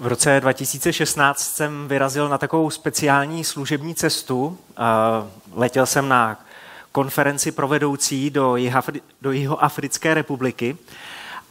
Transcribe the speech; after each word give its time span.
V 0.00 0.06
roce 0.06 0.40
2016 0.40 1.54
jsem 1.54 1.88
vyrazil 1.88 2.28
na 2.28 2.38
takovou 2.38 2.70
speciální 2.70 3.44
služební 3.44 3.94
cestu. 3.94 4.58
Letěl 5.52 5.86
jsem 5.86 6.08
na 6.08 6.40
konferenci 6.92 7.52
pro 7.52 7.68
vedoucí 7.68 8.30
do, 8.30 8.52
Jihafri- 8.52 9.00
do 9.22 9.32
Jihoafrické 9.32 10.14
republiky. 10.14 10.76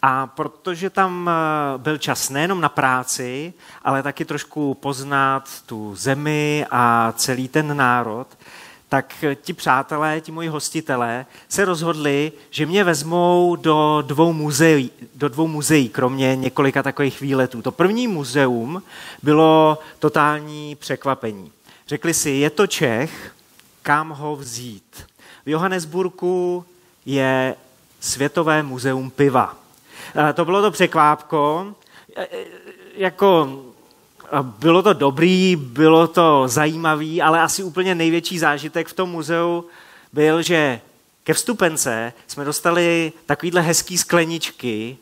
A 0.02 0.28
protože 0.28 0.90
tam 0.90 1.30
eh, 1.30 1.78
byl 1.78 1.98
čas 1.98 2.30
nejenom 2.30 2.62
na 2.62 2.70
práci, 2.70 3.54
ale 3.84 4.04
taky 4.04 4.26
trošku 4.26 4.74
poznat 4.74 5.50
tu 5.66 5.96
zemi 5.96 6.66
a 6.72 7.14
celý 7.18 7.48
ten 7.48 7.78
národ, 7.78 8.28
tak 8.90 9.26
ti 9.42 9.54
přátelé, 9.54 10.22
ti 10.22 10.32
moji 10.32 10.48
hostitelé 10.48 11.26
se 11.50 11.66
rozhodli, 11.66 12.32
že 12.50 12.66
mě 12.66 12.84
vezmou 12.84 13.56
do 13.56 14.04
dvou 14.08 14.34
muzeí, 14.34 14.92
do 15.16 15.30
dvou 15.30 15.48
muzeí, 15.48 15.90
kromě 15.90 16.36
několika 16.36 16.84
takových 16.84 17.22
výletů. 17.22 17.62
To 17.62 17.72
první 17.72 18.08
muzeum 18.08 18.84
bylo 19.24 19.80
totální 20.00 20.76
překvapení. 20.76 21.52
Řekli 21.88 22.14
si, 22.14 22.30
je 22.30 22.50
to 22.50 22.68
Čech, 22.68 23.36
kam 23.82 24.10
ho 24.10 24.36
vzít. 24.36 25.06
V 25.46 25.50
Johannesburgu 25.50 26.66
je 27.06 27.56
Světové 28.00 28.64
muzeum 28.64 29.10
piva. 29.12 29.56
To 30.34 30.46
bylo 30.46 30.62
to 30.62 30.72
překvápko, 30.72 31.74
e, 32.16 32.24
e, 32.24 32.28
jako 32.96 33.62
bylo 34.42 34.84
to 34.84 34.94
dobrý, 34.94 35.56
bylo 35.56 36.08
to 36.08 36.44
zajímavý, 36.48 37.22
ale 37.22 37.42
asi 37.42 37.64
úplně 37.64 37.96
největší 37.96 38.40
zážitek 38.40 38.88
v 38.88 38.94
tom 38.94 39.10
muzeu 39.10 39.66
byl, 40.14 40.42
že 40.42 40.82
ke 41.24 41.34
vstupence 41.34 42.14
jsme 42.28 42.46
dostali 42.46 43.14
takovýhle 43.26 43.62
hezký 43.62 43.98
skleničky 43.98 44.98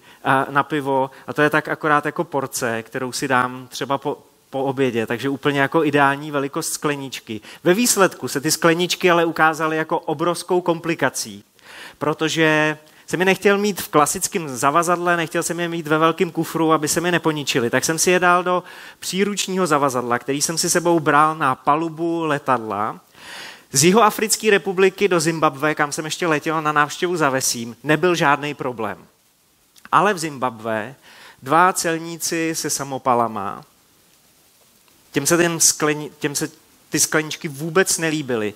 na 0.49 0.63
pivo 0.63 1.11
a 1.27 1.33
to 1.33 1.41
je 1.41 1.49
tak 1.49 1.67
akorát 1.67 2.05
jako 2.05 2.23
porce, 2.23 2.83
kterou 2.83 3.11
si 3.11 3.27
dám 3.27 3.67
třeba 3.69 3.97
po, 3.97 4.17
po 4.49 4.63
obědě, 4.63 5.05
takže 5.05 5.30
úplně 5.30 5.59
jako 5.59 5.83
ideální 5.83 6.31
velikost 6.31 6.73
skleničky. 6.73 7.41
Ve 7.63 7.73
výsledku 7.73 8.27
se 8.27 8.41
ty 8.41 8.52
skleničky 8.52 9.11
ale 9.11 9.25
ukázaly 9.25 9.77
jako 9.77 9.99
obrovskou 9.99 10.61
komplikací, 10.61 11.43
protože 11.97 12.77
jsem 13.07 13.19
je 13.19 13.25
nechtěl 13.25 13.57
mít 13.57 13.81
v 13.81 13.87
klasickém 13.87 14.57
zavazadle, 14.57 15.17
nechtěl 15.17 15.43
jsem 15.43 15.59
je 15.59 15.69
mít 15.69 15.87
ve 15.87 15.97
velkém 15.97 16.31
kufru, 16.31 16.73
aby 16.73 16.87
se 16.87 17.01
mi 17.01 17.11
neponičili. 17.11 17.69
Tak 17.69 17.85
jsem 17.85 17.99
si 17.99 18.11
je 18.11 18.19
dal 18.19 18.43
do 18.43 18.63
příručního 18.99 19.67
zavazadla, 19.67 20.19
který 20.19 20.41
jsem 20.41 20.57
si 20.57 20.69
sebou 20.69 20.99
bral 20.99 21.35
na 21.35 21.55
palubu 21.55 22.23
letadla. 22.23 22.99
Z 23.71 23.83
Jihoafrické 23.83 24.51
republiky 24.51 25.07
do 25.07 25.19
Zimbabwe, 25.19 25.75
kam 25.75 25.91
jsem 25.91 26.05
ještě 26.05 26.27
letěl 26.27 26.61
na 26.61 26.71
návštěvu 26.71 27.17
za 27.17 27.29
Vesím, 27.29 27.75
nebyl 27.83 28.15
žádný 28.15 28.53
problém. 28.53 28.97
Ale 29.91 30.13
v 30.13 30.17
Zimbabwe 30.17 30.95
dva 31.43 31.73
celníci 31.73 32.55
se 32.55 32.69
samopalama, 32.69 33.63
těm 35.11 35.25
se, 35.25 35.37
ten 35.37 35.59
skleni, 35.59 36.11
těm 36.19 36.35
se 36.35 36.49
ty 36.89 36.99
skleničky 36.99 37.47
vůbec 37.47 37.97
nelíbily 37.97 38.53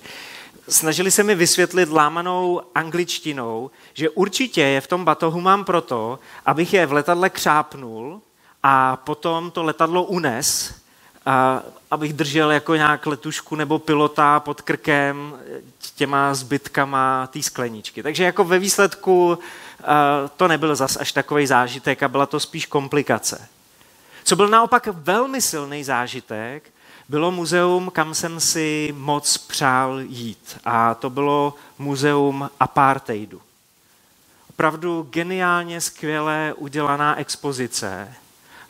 snažili 0.68 1.10
se 1.10 1.22
mi 1.22 1.34
vysvětlit 1.34 1.88
lámanou 1.88 2.60
angličtinou, 2.74 3.70
že 3.94 4.10
určitě 4.10 4.62
je 4.62 4.80
v 4.80 4.86
tom 4.86 5.04
batohu 5.04 5.40
mám 5.40 5.64
proto, 5.64 6.18
abych 6.46 6.74
je 6.74 6.86
v 6.86 6.92
letadle 6.92 7.30
křápnul 7.30 8.20
a 8.62 8.96
potom 8.96 9.50
to 9.50 9.62
letadlo 9.62 10.04
unes, 10.04 10.74
a 11.26 11.62
abych 11.90 12.12
držel 12.12 12.52
jako 12.52 12.74
nějak 12.74 13.06
letušku 13.06 13.56
nebo 13.56 13.78
pilota 13.78 14.40
pod 14.40 14.62
krkem 14.62 15.38
těma 15.94 16.34
zbytkama 16.34 17.26
té 17.26 17.42
skleničky. 17.42 18.02
Takže 18.02 18.24
jako 18.24 18.44
ve 18.44 18.58
výsledku 18.58 19.38
to 20.36 20.48
nebyl 20.48 20.76
zas 20.76 20.96
až 20.96 21.12
takový 21.12 21.46
zážitek 21.46 22.02
a 22.02 22.08
byla 22.08 22.26
to 22.26 22.40
spíš 22.40 22.66
komplikace. 22.66 23.48
Co 24.24 24.36
byl 24.36 24.48
naopak 24.48 24.86
velmi 24.92 25.42
silný 25.42 25.84
zážitek, 25.84 26.70
bylo 27.08 27.30
muzeum, 27.30 27.90
kam 27.90 28.14
jsem 28.14 28.40
si 28.40 28.94
moc 28.96 29.38
přál 29.38 30.00
jít. 30.00 30.58
A 30.64 30.94
to 30.94 31.10
bylo 31.10 31.54
muzeum 31.78 32.50
apartheidu. 32.60 33.40
Opravdu 34.50 35.08
geniálně 35.10 35.80
skvěle 35.80 36.54
udělaná 36.56 37.18
expozice. 37.18 38.14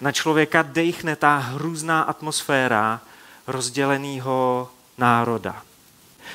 Na 0.00 0.12
člověka 0.12 0.62
dejchne 0.62 1.16
ta 1.16 1.36
hrůzná 1.36 2.02
atmosféra 2.02 3.00
rozděleného 3.46 4.70
národa. 4.98 5.62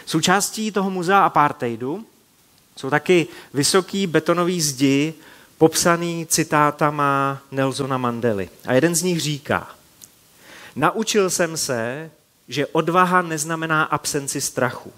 Součástí 0.06 0.72
toho 0.72 0.89
muzea 0.89 1.25
apartheidu 1.25 2.06
jsou 2.77 2.89
taky 2.89 3.27
vysoký 3.53 4.07
betonový 4.07 4.61
zdi 4.61 5.13
popsaný 5.57 6.25
citátama 6.25 7.38
Nelsona 7.51 7.97
Mandely. 7.97 8.50
A 8.66 8.73
jeden 8.73 8.95
z 8.95 9.01
nich 9.01 9.22
říká– 9.22 9.67
Naučil 10.75 11.29
jsem 11.29 11.57
se, 11.57 12.11
že 12.47 12.67
odvaha 12.67 13.22
neznamená 13.22 13.84
absenci 13.84 14.41
strachu. 14.41 14.94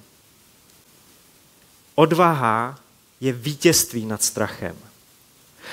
Odvaha 1.96 2.80
je 3.19 3.34
vítězství 3.34 4.06
nad 4.06 4.24
strachem. 4.24 4.75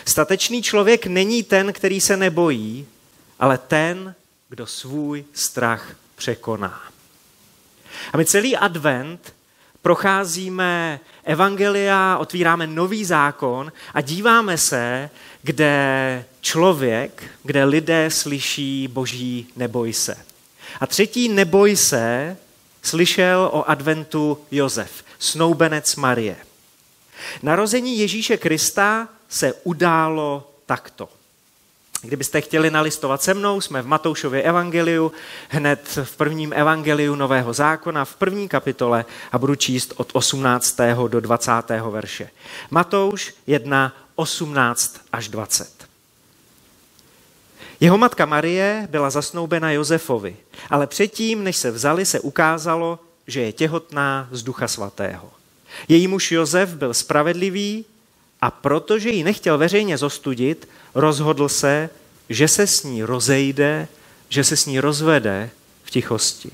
Statečný 0.05 0.63
člověk 0.63 1.07
není 1.07 1.43
ten, 1.43 1.73
který 1.73 2.01
se 2.01 2.17
nebojí, 2.17 2.87
ale 3.39 3.59
ten, 3.59 4.15
kdo 4.49 4.67
svůj 4.67 5.25
strach 5.33 5.97
překoná. 6.17 6.83
A 8.13 8.17
my 8.17 8.25
celý 8.25 8.57
advent 8.57 9.35
procházíme 9.83 11.01
evangelia, 11.25 12.19
otvíráme 12.19 12.67
nový 12.67 13.05
zákon 13.05 13.73
a 13.95 14.01
díváme 14.01 14.59
se, 14.59 15.11
kde 15.43 16.25
člověk, 16.41 17.25
kde 17.43 17.65
lidé 17.65 18.11
slyší 18.11 18.89
boží 18.89 19.49
neboj 19.57 19.93
se. 19.93 20.17
A 20.81 20.87
třetí 20.87 21.29
neboj 21.29 21.77
se 21.77 22.37
slyšel 22.83 23.51
o 23.53 23.71
adventu 23.71 24.39
Josef, 24.51 25.05
snoubenec 25.19 25.97
Marie. 25.97 26.37
Narození 27.43 27.99
Ježíše 27.99 28.37
Krista 28.37 29.09
se 29.29 29.53
událo 29.65 30.51
takto. 30.67 31.09
Kdybyste 32.03 32.41
chtěli 32.41 32.71
nalistovat 32.71 33.23
se 33.23 33.35
mnou, 33.35 33.61
jsme 33.61 33.83
v 33.83 33.87
Matoušově 33.87 34.43
evangeliu, 34.43 35.13
hned 35.49 35.99
v 36.05 36.17
prvním 36.17 36.53
evangeliu 36.53 37.15
Nového 37.15 37.53
zákona, 37.53 38.05
v 38.05 38.17
první 38.17 38.49
kapitole 38.49 39.05
a 39.33 39.39
budu 39.39 39.55
číst 39.55 39.93
od 39.97 40.09
18. 40.13 40.77
do 41.09 41.21
20. 41.21 41.53
verše. 41.91 42.31
Matouš 42.71 43.35
1, 43.47 43.93
18 44.15 45.01
až 45.13 45.29
20. 45.29 45.89
Jeho 47.81 47.99
matka 47.99 48.27
Marie 48.27 48.89
byla 48.91 49.11
zasnoubena 49.11 49.71
Josefovi, 49.71 50.37
ale 50.71 50.87
předtím, 50.87 51.45
než 51.45 51.57
se 51.57 51.71
vzali, 51.71 52.07
se 52.07 52.21
ukázalo, 52.21 52.99
že 53.27 53.41
je 53.41 53.53
těhotná 53.53 54.29
z 54.31 54.43
Ducha 54.43 54.69
Svatého. 54.69 55.31
Její 55.89 56.09
muž 56.09 56.33
Josef 56.33 56.75
byl 56.75 56.95
spravedlivý 56.95 57.85
a 58.43 58.51
protože 58.51 59.11
ji 59.11 59.25
nechtěl 59.25 59.59
veřejně 59.59 59.99
zostudit, 59.99 60.69
rozhodl 60.95 61.49
se, 61.49 61.91
že 62.29 62.49
se 62.49 62.67
s 62.67 62.83
ní 62.83 63.03
rozejde, 63.03 63.89
že 64.29 64.45
se 64.45 64.57
s 64.57 64.67
ní 64.67 64.81
rozvede 64.81 65.51
v 65.85 65.91
tichosti. 65.91 66.51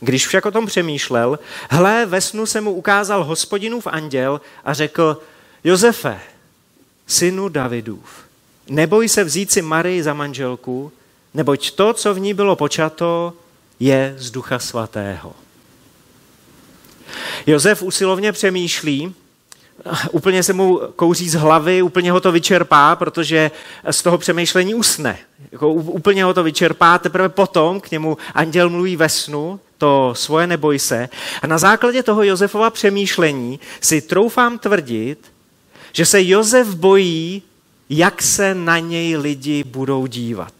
Když 0.00 0.26
však 0.26 0.46
o 0.46 0.50
tom 0.50 0.66
přemýšlel, 0.66 1.38
hle, 1.70 2.06
ve 2.06 2.20
snu 2.20 2.46
se 2.46 2.60
mu 2.60 2.72
ukázal 2.72 3.24
hospodinův 3.24 3.86
anděl 3.86 4.40
a 4.64 4.74
řekl, 4.74 5.22
Josefe, 5.64 6.20
synu 7.06 7.48
Davidův, 7.48 8.08
neboj 8.68 9.08
se 9.08 9.24
vzít 9.24 9.52
si 9.52 9.62
Marii 9.62 10.02
za 10.02 10.14
manželku, 10.14 10.92
neboť 11.34 11.70
to, 11.70 11.92
co 11.92 12.14
v 12.14 12.20
ní 12.20 12.34
bylo 12.34 12.56
počato, 12.56 13.32
je 13.80 14.14
z 14.18 14.30
ducha 14.30 14.58
svatého. 14.58 15.32
Josef 17.46 17.82
usilovně 17.82 18.32
přemýšlí, 18.32 19.14
úplně 20.10 20.42
se 20.42 20.52
mu 20.52 20.80
kouří 20.96 21.28
z 21.28 21.34
hlavy, 21.34 21.82
úplně 21.82 22.12
ho 22.12 22.20
to 22.20 22.32
vyčerpá, 22.32 22.96
protože 22.96 23.50
z 23.90 24.02
toho 24.02 24.18
přemýšlení 24.18 24.74
usne. 24.74 25.18
Jako 25.52 25.72
úplně 25.72 26.24
ho 26.24 26.34
to 26.34 26.42
vyčerpá, 26.42 26.98
teprve 26.98 27.28
potom 27.28 27.80
k 27.80 27.90
němu 27.90 28.16
anděl 28.34 28.70
mluví 28.70 28.96
ve 28.96 29.08
snu, 29.08 29.60
to 29.78 30.12
svoje 30.16 30.46
neboj 30.46 30.78
se. 30.78 31.08
A 31.42 31.46
na 31.46 31.58
základě 31.58 32.02
toho 32.02 32.22
Josefova 32.22 32.70
přemýšlení 32.70 33.60
si 33.80 34.00
troufám 34.00 34.58
tvrdit, 34.58 35.18
že 35.92 36.06
se 36.06 36.24
Josef 36.24 36.68
bojí, 36.68 37.42
jak 37.90 38.22
se 38.22 38.54
na 38.54 38.78
něj 38.78 39.16
lidi 39.16 39.64
budou 39.64 40.06
dívat. 40.06 40.52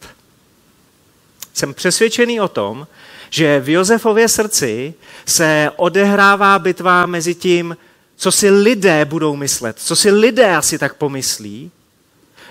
Jsem 1.55 1.75
přesvědčený 1.75 2.41
o 2.41 2.49
tom, 2.49 2.87
že 3.31 3.61
v 3.61 3.69
Josefově 3.69 4.29
srdci 4.29 4.95
se 5.27 5.71
odehrává 5.77 6.59
bitva 6.59 7.07
mezi 7.07 7.35
tím, 7.35 7.77
co 8.25 8.33
si 8.33 8.51
lidé 8.51 9.05
budou 9.05 9.37
myslet, 9.37 9.79
co 9.79 9.97
si 9.97 10.11
lidé 10.11 10.57
asi 10.57 10.79
tak 10.79 10.95
pomyslí, 10.95 11.71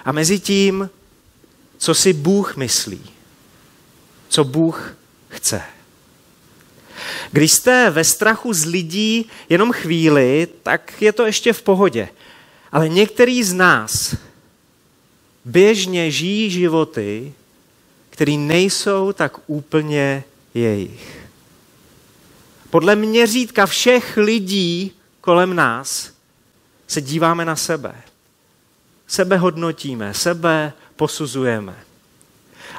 a 0.05 0.11
mezi 0.11 0.39
tím, 0.39 0.89
co 1.77 1.95
si 1.95 2.13
Bůh 2.13 2.57
myslí, 2.57 3.01
co 4.29 4.43
Bůh 4.43 4.95
chce. 5.29 5.61
Když 7.31 7.51
jste 7.51 7.89
ve 7.89 8.03
strachu 8.03 8.53
z 8.53 8.65
lidí 8.65 9.29
jenom 9.49 9.71
chvíli, 9.71 10.47
tak 10.63 11.01
je 11.01 11.13
to 11.13 11.25
ještě 11.25 11.53
v 11.53 11.61
pohodě. 11.61 12.09
Ale 12.71 12.89
některý 12.89 13.43
z 13.43 13.53
nás 13.53 14.15
běžně 15.45 16.11
žijí 16.11 16.49
životy, 16.49 17.33
které 18.09 18.37
nejsou 18.37 19.13
tak 19.13 19.37
úplně 19.47 20.23
jejich. 20.53 21.27
Podle 22.69 22.95
měřítka 22.95 23.65
všech 23.65 24.17
lidí 24.17 24.93
kolem 25.23 25.55
nás 25.55 26.11
se 26.87 27.01
díváme 27.01 27.45
na 27.45 27.55
sebe. 27.55 27.95
Sebe 29.07 29.37
hodnotíme, 29.37 30.13
sebe 30.13 30.73
posuzujeme. 30.95 31.75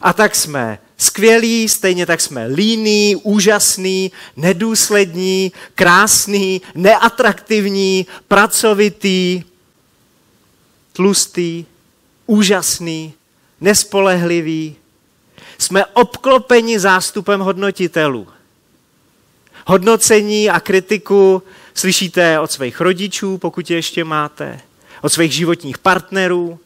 A 0.02 0.12
tak 0.12 0.35
jsme 0.35 0.79
skvělí, 0.96 1.69
stejně 1.69 2.06
tak 2.06 2.20
jsme 2.20 2.46
líní, 2.46 3.17
úžasný, 3.17 4.12
nedůslední, 4.37 5.52
krásný, 5.75 6.62
neatraktivní, 6.75 8.06
pracovitý, 8.29 9.43
tlustý, 10.93 11.64
úžasný, 12.26 13.14
nespolehlivý. 13.61 14.76
Jsme 15.58 15.87
obklopeni 15.87 16.79
zástupem 16.79 17.40
hodnotitelů. 17.40 18.29
Hodnocení 19.67 20.50
a 20.50 20.61
kritiku 20.61 21.43
slyšíte 21.75 22.41
od 22.41 22.53
svých 22.53 22.81
rodičů, 22.81 23.38
pokud 23.38 23.71
je 23.71 23.76
ještě 23.76 24.05
máte, 24.05 24.61
od 25.03 25.09
svých 25.09 25.32
životních 25.32 25.79
partnerů, 25.79 26.59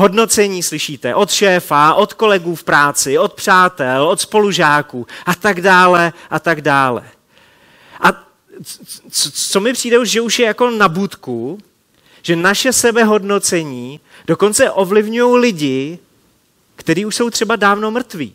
Hodnocení 0.00 0.62
slyšíte 0.62 1.14
od 1.14 1.30
šéfa, 1.30 1.94
od 1.94 2.14
kolegů 2.14 2.54
v 2.54 2.64
práci, 2.64 3.18
od 3.18 3.32
přátel, 3.32 4.08
od 4.08 4.20
spolužáků 4.20 5.06
a 5.26 5.34
tak 5.34 5.60
dále 5.60 6.12
a 6.30 6.38
tak 6.38 6.60
dále. 6.60 7.04
A 8.00 8.28
co 9.32 9.60
mi 9.60 9.72
přijde 9.72 10.06
že 10.06 10.20
už 10.20 10.38
je 10.38 10.46
jako 10.46 10.70
na 10.70 10.88
budku, 10.88 11.58
že 12.22 12.36
naše 12.36 12.72
sebehodnocení 12.72 14.00
dokonce 14.26 14.70
ovlivňují 14.70 15.40
lidi, 15.40 15.98
kteří 16.76 17.06
už 17.06 17.14
jsou 17.16 17.30
třeba 17.30 17.56
dávno 17.56 17.90
mrtví. 17.90 18.32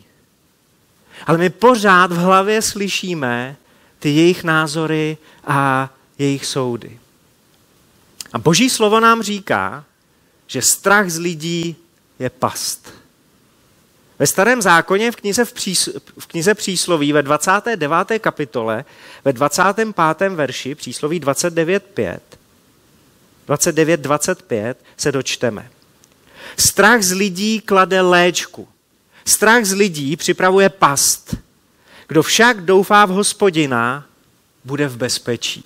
Ale 1.26 1.38
my 1.38 1.50
pořád 1.50 2.12
v 2.12 2.16
hlavě 2.16 2.62
slyšíme 2.62 3.56
ty 4.04 4.10
jejich 4.10 4.44
názory 4.44 5.18
a 5.46 5.90
jejich 6.18 6.46
soudy. 6.46 6.98
A 8.32 8.38
boží 8.38 8.70
slovo 8.70 9.00
nám 9.00 9.22
říká, 9.22 9.84
že 10.46 10.62
strach 10.62 11.10
z 11.10 11.18
lidí 11.18 11.76
je 12.18 12.30
past. 12.30 12.92
Ve 14.18 14.26
starém 14.26 14.62
zákoně 14.62 15.12
v 15.12 15.16
knize, 15.16 15.44
v, 15.44 15.52
přís, 15.52 15.88
v 16.18 16.26
knize 16.26 16.54
přísloví 16.54 17.12
ve 17.12 17.22
29. 17.22 18.18
kapitole, 18.18 18.84
ve 19.24 19.32
25. 19.32 20.28
verši 20.28 20.74
přísloví 20.74 21.20
29.5, 21.20 22.18
29.25 23.48 24.74
se 24.96 25.12
dočteme. 25.12 25.70
Strach 26.56 27.02
z 27.02 27.12
lidí 27.12 27.60
klade 27.60 28.00
léčku. 28.00 28.68
Strach 29.24 29.64
z 29.64 29.72
lidí 29.72 30.16
připravuje 30.16 30.68
past. 30.68 31.43
Kdo 32.06 32.22
však 32.22 32.60
doufá 32.60 33.04
v 33.04 33.10
hospodina, 33.10 34.04
bude 34.64 34.88
v 34.88 34.96
bezpečí. 34.96 35.64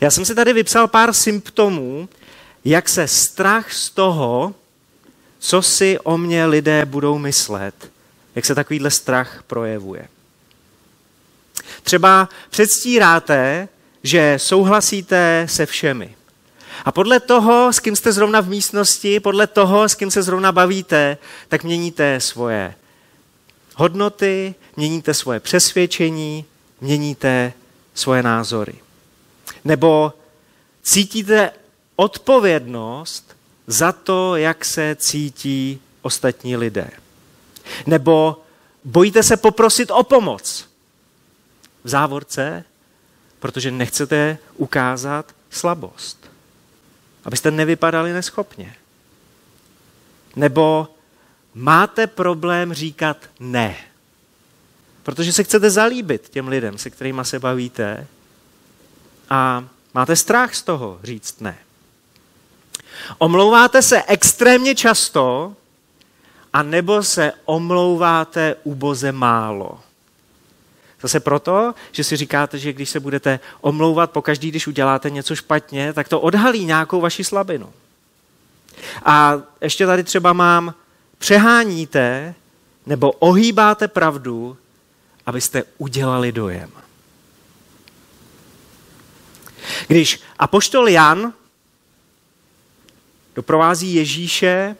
Já 0.00 0.10
jsem 0.10 0.24
si 0.24 0.34
tady 0.34 0.52
vypsal 0.52 0.88
pár 0.88 1.12
symptomů, 1.12 2.08
jak 2.64 2.88
se 2.88 3.08
strach 3.08 3.72
z 3.72 3.90
toho, 3.90 4.54
co 5.38 5.62
si 5.62 5.98
o 5.98 6.18
mě 6.18 6.46
lidé 6.46 6.84
budou 6.84 7.18
myslet, 7.18 7.90
jak 8.34 8.44
se 8.44 8.54
takovýhle 8.54 8.90
strach 8.90 9.42
projevuje. 9.46 10.08
Třeba 11.82 12.28
předstíráte, 12.50 13.68
že 14.02 14.34
souhlasíte 14.36 15.46
se 15.50 15.66
všemi. 15.66 16.14
A 16.84 16.92
podle 16.92 17.20
toho, 17.20 17.72
s 17.72 17.80
kým 17.80 17.96
jste 17.96 18.12
zrovna 18.12 18.40
v 18.40 18.48
místnosti, 18.48 19.20
podle 19.20 19.46
toho, 19.46 19.88
s 19.88 19.94
kým 19.94 20.10
se 20.10 20.22
zrovna 20.22 20.52
bavíte, 20.52 21.18
tak 21.48 21.64
měníte 21.64 22.20
svoje 22.20 22.74
hodnoty, 23.74 24.54
měníte 24.76 25.14
svoje 25.14 25.40
přesvědčení, 25.40 26.44
měníte 26.80 27.52
svoje 27.94 28.22
názory. 28.22 28.74
Nebo 29.64 30.12
cítíte 30.82 31.50
odpovědnost 31.96 33.36
za 33.66 33.92
to, 33.92 34.36
jak 34.36 34.64
se 34.64 34.96
cítí 34.98 35.80
ostatní 36.02 36.56
lidé. 36.56 36.90
Nebo 37.86 38.42
bojíte 38.84 39.22
se 39.22 39.36
poprosit 39.36 39.90
o 39.90 40.02
pomoc 40.02 40.68
v 41.84 41.88
závorce, 41.88 42.64
protože 43.40 43.70
nechcete 43.70 44.38
ukázat 44.56 45.34
slabost, 45.50 46.30
abyste 47.24 47.50
nevypadali 47.50 48.12
neschopně. 48.12 48.74
Nebo 50.36 50.88
máte 51.54 52.06
problém 52.06 52.74
říkat 52.74 53.16
ne, 53.40 53.76
protože 55.02 55.32
se 55.32 55.44
chcete 55.44 55.70
zalíbit 55.70 56.28
těm 56.28 56.48
lidem, 56.48 56.78
se 56.78 56.90
kterými 56.90 57.20
se 57.24 57.38
bavíte 57.38 58.06
a 59.30 59.64
máte 59.94 60.16
strach 60.16 60.54
z 60.54 60.62
toho 60.62 61.00
říct 61.02 61.40
ne. 61.40 61.58
Omlouváte 63.18 63.82
se 63.82 64.02
extrémně 64.02 64.74
často, 64.74 65.56
a 66.52 66.62
nebo 66.62 67.02
se 67.02 67.32
omlouváte 67.44 68.56
uboze 68.64 69.12
málo. 69.12 69.80
Zase 71.00 71.20
proto, 71.20 71.74
že 71.92 72.04
si 72.04 72.16
říkáte, 72.16 72.58
že 72.58 72.72
když 72.72 72.90
se 72.90 73.00
budete 73.00 73.40
omlouvat 73.60 74.10
pokaždý, 74.10 74.48
když 74.48 74.66
uděláte 74.66 75.10
něco 75.10 75.36
špatně, 75.36 75.92
tak 75.92 76.08
to 76.08 76.20
odhalí 76.20 76.64
nějakou 76.64 77.00
vaši 77.00 77.24
slabinu. 77.24 77.72
A 79.04 79.38
ještě 79.60 79.86
tady 79.86 80.04
třeba 80.04 80.32
mám, 80.32 80.74
přeháníte 81.22 82.34
nebo 82.86 83.12
ohýbáte 83.12 83.88
pravdu, 83.88 84.56
abyste 85.26 85.62
udělali 85.78 86.32
dojem. 86.32 86.70
Když 89.86 90.20
apoštol 90.38 90.88
Jan 90.88 91.32
doprovází 93.36 93.94
Ježíše 93.94 94.76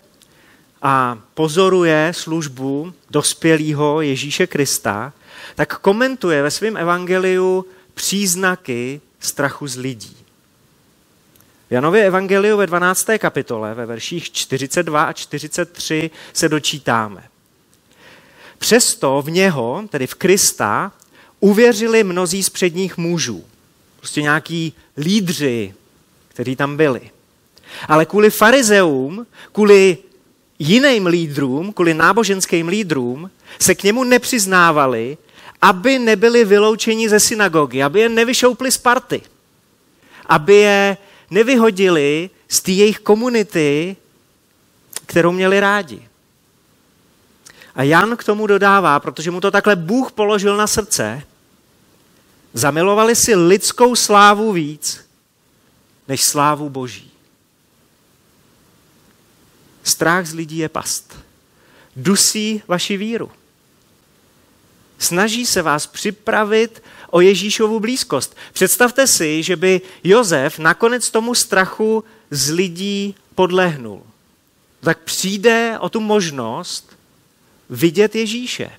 a 0.83 1.19
pozoruje 1.35 2.13
službu 2.15 2.95
dospělého 3.11 4.01
Ježíše 4.01 4.47
Krista, 4.47 5.13
tak 5.55 5.79
komentuje 5.79 6.43
ve 6.43 6.51
svém 6.51 6.77
evangeliu 6.77 7.67
příznaky 7.95 9.01
strachu 9.21 9.67
z 9.67 9.77
lidí. 9.77 10.17
Janově 11.73 12.07
evangeliu 12.07 12.57
ve 12.57 12.67
12. 12.67 13.07
kapitole, 13.19 13.75
ve 13.75 13.87
verších 13.87 14.33
42 14.33 15.05
a 15.05 15.13
43 15.13 16.11
se 16.33 16.49
dočítáme. 16.49 17.25
Přesto 18.59 19.23
v 19.23 19.31
něho, 19.31 19.85
tedy 19.89 20.07
v 20.07 20.15
Krista, 20.15 20.93
uvěřili 21.41 22.05
mnozí 22.05 22.43
z 22.43 22.51
předních 22.51 22.97
mužů. 22.97 23.45
Prostě 23.97 24.23
nějaký 24.23 24.73
lídři, 24.97 25.75
kteří 26.29 26.57
tam 26.57 26.77
byli. 26.77 27.01
Ale 27.89 28.07
kvůli 28.07 28.31
farizeům, 28.31 29.27
kvůli 29.53 29.99
jiným 30.59 31.07
lídrům, 31.07 31.73
kvůli 31.73 31.95
náboženským 31.95 32.69
lídrům, 32.69 33.31
se 33.59 33.75
k 33.75 33.83
němu 33.83 34.05
nepřiznávali, 34.05 35.19
aby 35.63 35.99
nebyli 35.99 36.45
vyloučeni 36.45 37.09
ze 37.09 37.21
synagogy, 37.21 37.83
aby 37.83 38.01
je 38.01 38.09
nevyšoupli 38.09 38.73
z 38.73 38.79
party, 38.79 39.23
aby 40.27 40.55
je 40.55 40.97
nevyhodili 41.33 42.31
z 42.49 42.61
té 42.61 42.71
jejich 42.71 42.99
komunity, 42.99 43.97
kterou 45.07 45.33
měli 45.33 45.61
rádi. 45.61 46.09
A 47.75 47.83
Jan 47.83 48.17
k 48.17 48.25
tomu 48.25 48.47
dodává, 48.47 49.01
protože 49.01 49.31
mu 49.31 49.41
to 49.41 49.51
takhle 49.51 49.77
Bůh 49.77 50.13
položil 50.13 50.57
na 50.57 50.67
srdce, 50.67 51.23
zamilovali 52.55 53.17
si 53.17 53.35
lidskou 53.35 53.97
slávu 53.97 54.53
víc, 54.53 55.09
než 56.09 56.25
slávu 56.25 56.71
Boží. 56.71 57.11
Strach 59.83 60.27
z 60.27 60.35
lidí 60.35 60.59
je 60.59 60.69
past. 60.69 61.19
Dusí 61.97 62.63
vaši 62.69 62.97
víru. 62.97 63.31
Snaží 65.03 65.47
se 65.47 65.63
vás 65.63 65.87
připravit 65.87 66.83
o 67.11 67.21
Ježíšovu 67.21 67.81
blízkost. 67.81 68.37
Představte 68.53 69.07
si, 69.07 69.43
že 69.43 69.57
by 69.57 69.81
Jozef 70.05 70.59
nakonec 70.59 71.11
tomu 71.11 71.35
strachu 71.35 72.05
z 72.31 72.51
lidí 72.51 73.15
podlehnul. 73.35 74.03
Tak 74.81 74.99
přijde 74.99 75.77
o 75.81 75.89
tu 75.89 76.01
možnost 76.01 76.97
vidět 77.71 78.15
Ježíše. 78.15 78.71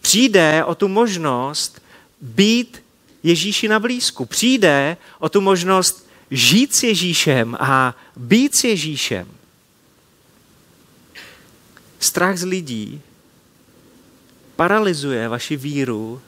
Přijde 0.00 0.64
o 0.64 0.74
tu 0.74 0.88
možnost 0.88 1.82
být 2.20 2.82
Ježíši 3.22 3.68
na 3.68 3.80
blízku. 3.80 4.24
Přijde 4.24 4.96
o 5.18 5.28
tu 5.28 5.40
možnost 5.40 6.08
žít 6.30 6.74
s 6.74 6.82
Ježíšem 6.82 7.56
a 7.60 7.96
být 8.16 8.56
s 8.56 8.64
Ježíšem. 8.64 9.28
Strach 12.00 12.36
z 12.36 12.44
lidí 12.44 13.02
paralyzuje 14.56 15.28
vaši 15.28 15.56
víru 15.56 16.20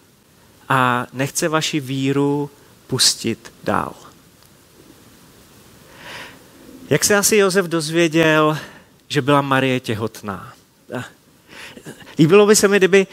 a 0.69 1.07
nechce 1.12 1.49
vaši 1.49 1.81
víru 1.81 2.50
pustit 2.87 3.52
dál. 3.64 3.95
Jak 6.90 7.04
se 7.04 7.16
asi 7.16 7.37
Josef 7.37 7.66
dozvěděl, 7.66 8.59
že 9.09 9.23
byla 9.23 9.43
Marie 9.43 9.81
těhotná? 9.81 10.52
Líbilo 12.19 12.47
by 12.47 12.57
se 12.57 12.69
mi, 12.69 12.76
kdyby 12.76 13.07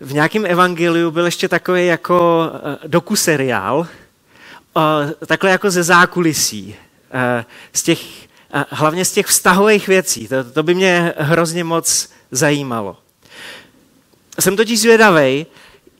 v 0.00 0.12
nějakém 0.12 0.46
evangeliu 0.46 1.10
byl 1.10 1.24
ještě 1.24 1.48
takový 1.48 1.86
jako 1.86 2.50
dokuseriál, 2.86 3.86
takhle 5.26 5.50
jako 5.50 5.70
ze 5.70 5.82
zákulisí, 5.82 6.74
z 7.72 7.82
těch, 7.82 8.00
hlavně 8.70 9.04
z 9.04 9.12
těch 9.12 9.26
vztahových 9.26 9.88
věcí. 9.88 10.28
To, 10.28 10.44
to 10.44 10.62
by 10.62 10.74
mě 10.74 11.14
hrozně 11.18 11.64
moc 11.64 12.10
zajímalo. 12.30 12.96
Jsem 14.40 14.56
totiž 14.56 14.80
zvědavý, 14.80 15.46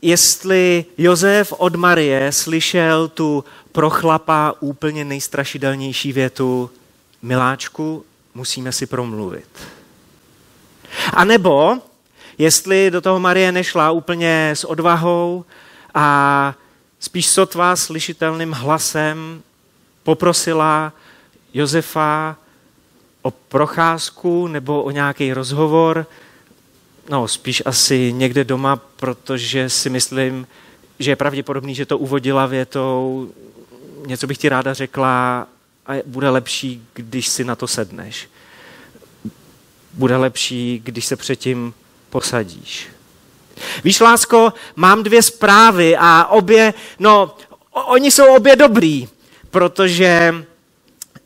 jestli 0.03 0.85
Josef 0.99 1.53
od 1.59 1.77
Marie 1.77 2.33
slyšel 2.33 3.09
tu 3.09 3.45
pro 3.73 3.91
chlapa 3.91 4.55
úplně 4.61 5.05
nejstrašidelnější 5.05 6.13
větu 6.13 6.71
Miláčku, 7.23 8.05
musíme 8.35 8.73
si 8.73 8.87
promluvit. 8.87 9.49
A 11.13 11.25
nebo 11.25 11.79
jestli 12.39 12.91
do 12.91 13.01
toho 13.01 13.21
Marie 13.21 13.53
nešla 13.53 13.91
úplně 13.91 14.51
s 14.51 14.65
odvahou 14.65 15.45
a 15.95 16.55
spíš 17.01 17.27
sotva 17.27 17.77
slyšitelným 17.77 18.53
hlasem 18.53 19.43
poprosila 20.03 20.93
Josefa 21.55 22.37
o 23.23 23.31
procházku 23.31 24.47
nebo 24.47 24.83
o 24.83 24.91
nějaký 24.91 25.33
rozhovor, 25.33 26.07
no 27.11 27.29
spíš 27.29 27.63
asi 27.67 28.13
někde 28.13 28.45
doma, 28.45 28.77
protože 28.77 29.71
si 29.71 29.91
myslím, 29.91 30.47
že 30.99 31.11
je 31.11 31.17
pravděpodobný, 31.17 31.75
že 31.75 31.87
to 31.87 31.99
uvodila 31.99 32.47
větou, 32.47 33.29
něco 34.07 34.27
bych 34.27 34.39
ti 34.39 34.49
ráda 34.49 34.75
řekla 34.75 35.47
a 35.87 35.93
bude 36.07 36.31
lepší, 36.31 36.83
když 36.95 37.29
si 37.29 37.45
na 37.45 37.57
to 37.57 37.67
sedneš. 37.67 38.29
Bude 39.93 40.17
lepší, 40.17 40.81
když 40.85 41.07
se 41.07 41.17
předtím 41.17 41.75
posadíš. 42.11 42.89
Víš, 43.85 44.01
lásko, 44.01 44.53
mám 44.77 45.03
dvě 45.03 45.23
zprávy 45.23 45.97
a 45.97 46.27
obě, 46.27 46.75
no, 46.99 47.37
oni 47.73 48.11
jsou 48.11 48.37
obě 48.37 48.57
dobrý, 48.57 49.09
protože 49.51 50.35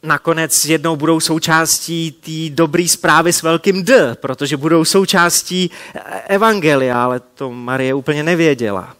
nakonec 0.05 0.65
jednou 0.65 0.97
budou 0.97 1.21
součástí 1.21 2.13
té 2.13 2.55
dobré 2.55 2.89
zprávy 2.89 3.33
s 3.33 3.43
velkým 3.43 3.85
D, 3.85 4.15
protože 4.15 4.57
budou 4.57 4.85
součástí 4.85 5.71
evangelia, 6.27 7.05
ale 7.05 7.21
to 7.21 7.51
Marie 7.51 7.95
úplně 7.95 8.23
nevěděla. 8.23 8.97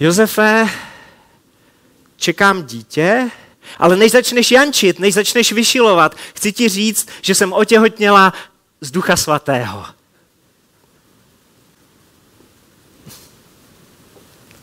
Josefe, 0.00 0.68
čekám 2.16 2.62
dítě, 2.62 3.30
ale 3.78 3.96
než 3.96 4.12
začneš 4.12 4.50
jančit, 4.50 4.98
než 4.98 5.14
začneš 5.14 5.52
vyšilovat, 5.52 6.14
chci 6.34 6.52
ti 6.52 6.68
říct, 6.68 7.08
že 7.22 7.34
jsem 7.34 7.52
otěhotněla 7.52 8.32
z 8.80 8.90
Ducha 8.90 9.16
Svatého. 9.16 9.86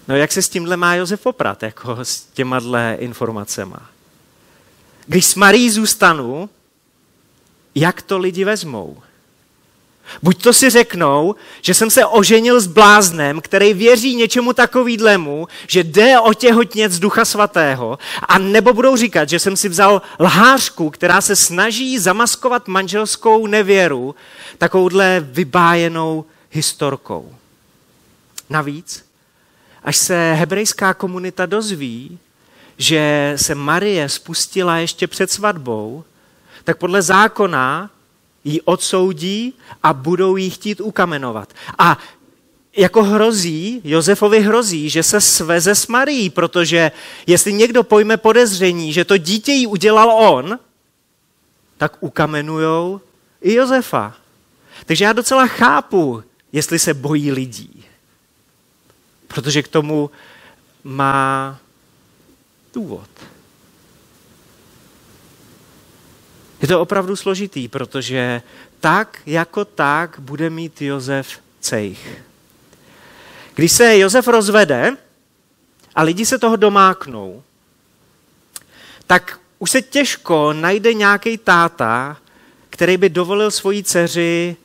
No 0.07 0.15
jak 0.15 0.31
se 0.31 0.41
s 0.41 0.49
tímhle 0.49 0.77
má 0.77 0.95
Josef 0.95 1.21
poprat, 1.21 1.63
jako 1.63 1.97
s 2.03 2.21
těma 2.21 2.59
informacema? 2.97 3.92
Když 5.05 5.25
s 5.25 5.35
Marí 5.35 5.69
zůstanu, 5.69 6.49
jak 7.75 8.01
to 8.01 8.17
lidi 8.17 8.43
vezmou? 8.43 8.97
Buď 10.21 10.43
to 10.43 10.53
si 10.53 10.69
řeknou, 10.69 11.35
že 11.61 11.73
jsem 11.73 11.89
se 11.89 12.05
oženil 12.05 12.61
s 12.61 12.67
bláznem, 12.67 13.41
který 13.41 13.73
věří 13.73 14.15
něčemu 14.15 14.53
takovýdlemu, 14.53 15.47
že 15.67 15.83
jde 15.83 16.19
otěhotnět 16.19 16.91
z 16.91 16.99
Ducha 16.99 17.25
Svatého, 17.25 17.99
a 18.27 18.37
nebo 18.37 18.73
budou 18.73 18.95
říkat, 18.95 19.29
že 19.29 19.39
jsem 19.39 19.57
si 19.57 19.69
vzal 19.69 20.01
lhářku, 20.19 20.89
která 20.89 21.21
se 21.21 21.35
snaží 21.35 21.99
zamaskovat 21.99 22.67
manželskou 22.67 23.47
nevěru 23.47 24.15
takovouhle 24.57 25.19
vybájenou 25.19 26.25
historkou. 26.51 27.35
Navíc, 28.49 29.05
až 29.83 29.97
se 29.97 30.33
hebrejská 30.33 30.93
komunita 30.93 31.45
dozví, 31.45 32.19
že 32.77 33.33
se 33.35 33.55
Marie 33.55 34.09
spustila 34.09 34.77
ještě 34.77 35.07
před 35.07 35.31
svatbou, 35.31 36.03
tak 36.63 36.77
podle 36.77 37.01
zákona 37.01 37.89
ji 38.43 38.61
odsoudí 38.61 39.53
a 39.83 39.93
budou 39.93 40.35
ji 40.35 40.49
chtít 40.49 40.81
ukamenovat. 40.81 41.53
A 41.77 41.97
jako 42.77 43.03
hrozí, 43.03 43.81
Josefovi 43.83 44.39
hrozí, 44.39 44.89
že 44.89 45.03
se 45.03 45.21
sveze 45.21 45.75
s 45.75 45.87
Marií, 45.87 46.29
protože 46.29 46.91
jestli 47.27 47.53
někdo 47.53 47.83
pojme 47.83 48.17
podezření, 48.17 48.93
že 48.93 49.05
to 49.05 49.17
dítě 49.17 49.51
jí 49.51 49.67
udělal 49.67 50.11
on, 50.11 50.59
tak 51.77 51.97
ukamenujou 51.99 53.01
i 53.41 53.53
Josefa. 53.53 54.15
Takže 54.85 55.05
já 55.05 55.13
docela 55.13 55.47
chápu, 55.47 56.23
jestli 56.51 56.79
se 56.79 56.93
bojí 56.93 57.31
lidí. 57.31 57.83
Protože 59.27 59.63
k 59.63 59.67
tomu 59.67 60.09
má 60.83 61.57
důvod. 62.73 63.09
Je 66.61 66.67
to 66.67 66.81
opravdu 66.81 67.15
složitý, 67.15 67.67
protože 67.67 68.41
tak 68.79 69.21
jako 69.25 69.65
tak 69.65 70.19
bude 70.19 70.49
mít 70.49 70.81
Josef 70.81 71.39
cejch. 71.59 72.21
Když 73.55 73.71
se 73.71 73.97
Josef 73.97 74.27
rozvede 74.27 74.97
a 75.95 76.03
lidi 76.03 76.25
se 76.25 76.39
toho 76.39 76.55
domáknou, 76.55 77.43
tak 79.07 79.39
už 79.59 79.71
se 79.71 79.81
těžko 79.81 80.53
najde 80.53 80.93
nějaký 80.93 81.37
táta, 81.37 82.17
který 82.69 82.97
by 82.97 83.09
dovolil 83.09 83.51
svoji 83.51 83.83
dceři, 83.83 84.55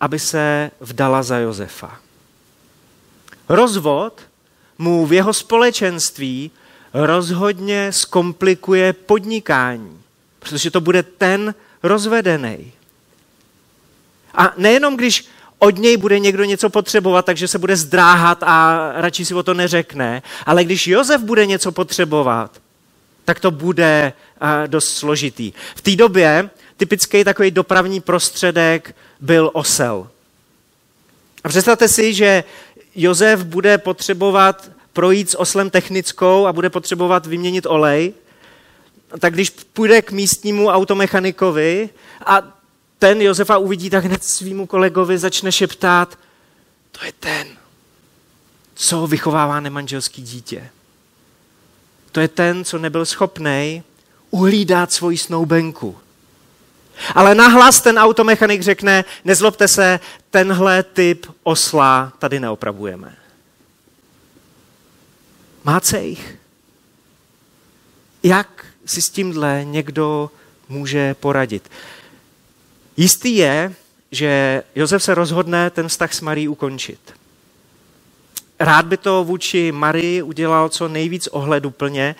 aby 0.00 0.18
se 0.18 0.70
vdala 0.80 1.22
za 1.22 1.38
Josefa. 1.38 2.00
Rozvod 3.48 4.20
mu 4.78 5.06
v 5.06 5.12
jeho 5.12 5.32
společenství 5.32 6.50
rozhodně 6.94 7.92
zkomplikuje 7.92 8.92
podnikání, 8.92 10.00
protože 10.38 10.70
to 10.70 10.80
bude 10.80 11.02
ten 11.02 11.54
rozvedený. 11.82 12.72
A 14.34 14.52
nejenom 14.56 14.96
když 14.96 15.28
od 15.58 15.78
něj 15.78 15.96
bude 15.96 16.18
někdo 16.18 16.44
něco 16.44 16.70
potřebovat, 16.70 17.24
takže 17.24 17.48
se 17.48 17.58
bude 17.58 17.76
zdráhat 17.76 18.42
a 18.42 18.88
radši 18.94 19.24
si 19.24 19.34
o 19.34 19.42
to 19.42 19.54
neřekne, 19.54 20.22
ale 20.46 20.64
když 20.64 20.86
Josef 20.86 21.20
bude 21.20 21.46
něco 21.46 21.72
potřebovat, 21.72 22.60
tak 23.24 23.40
to 23.40 23.50
bude 23.50 24.12
dost 24.66 24.96
složitý. 24.96 25.52
V 25.76 25.82
té 25.82 25.96
době 25.96 26.50
typický 26.76 27.24
takový 27.24 27.50
dopravní 27.50 28.00
prostředek 28.00 28.96
byl 29.20 29.50
osel. 29.52 30.08
A 31.44 31.48
představte 31.48 31.88
si, 31.88 32.14
že 32.14 32.44
Josef 32.94 33.44
bude 33.44 33.78
potřebovat 33.78 34.70
projít 34.92 35.30
s 35.30 35.38
oslem 35.38 35.70
technickou 35.70 36.46
a 36.46 36.52
bude 36.52 36.70
potřebovat 36.70 37.26
vyměnit 37.26 37.66
olej, 37.66 38.14
tak 39.18 39.34
když 39.34 39.50
půjde 39.50 40.02
k 40.02 40.12
místnímu 40.12 40.68
automechanikovi 40.68 41.90
a 42.26 42.42
ten 42.98 43.22
Josefa 43.22 43.58
uvidí, 43.58 43.90
tak 43.90 44.04
hned 44.04 44.24
svýmu 44.24 44.66
kolegovi 44.66 45.18
začne 45.18 45.52
šeptát, 45.52 46.18
to 46.92 47.04
je 47.04 47.12
ten, 47.20 47.46
co 48.74 49.06
vychovává 49.06 49.60
nemanželský 49.60 50.22
dítě. 50.22 50.70
To 52.12 52.20
je 52.20 52.28
ten, 52.28 52.64
co 52.64 52.78
nebyl 52.78 53.06
schopný 53.06 53.82
uhlídat 54.30 54.92
svoji 54.92 55.18
snoubenku. 55.18 55.98
Ale 57.14 57.34
nahlas 57.34 57.80
ten 57.80 57.98
automechanik 57.98 58.62
řekne, 58.62 59.04
nezlobte 59.24 59.68
se, 59.68 60.00
tenhle 60.30 60.82
typ 60.82 61.26
osla 61.42 62.12
tady 62.18 62.40
neopravujeme. 62.40 63.21
Má 65.64 65.80
cejch. 65.80 66.36
Jak 68.22 68.66
si 68.86 69.02
s 69.02 69.10
tímhle 69.10 69.64
někdo 69.64 70.30
může 70.68 71.14
poradit? 71.14 71.70
Jistý 72.96 73.36
je, 73.36 73.74
že 74.10 74.62
Josef 74.74 75.02
se 75.02 75.14
rozhodne 75.14 75.70
ten 75.70 75.88
vztah 75.88 76.12
s 76.12 76.20
Marí 76.20 76.48
ukončit. 76.48 77.21
Rád 78.62 78.86
by 78.86 78.96
to 78.96 79.24
vůči 79.24 79.72
Marii 79.72 80.22
udělal 80.22 80.68
co 80.68 80.88
nejvíc 80.88 81.26
ohleduplně, 81.26 82.14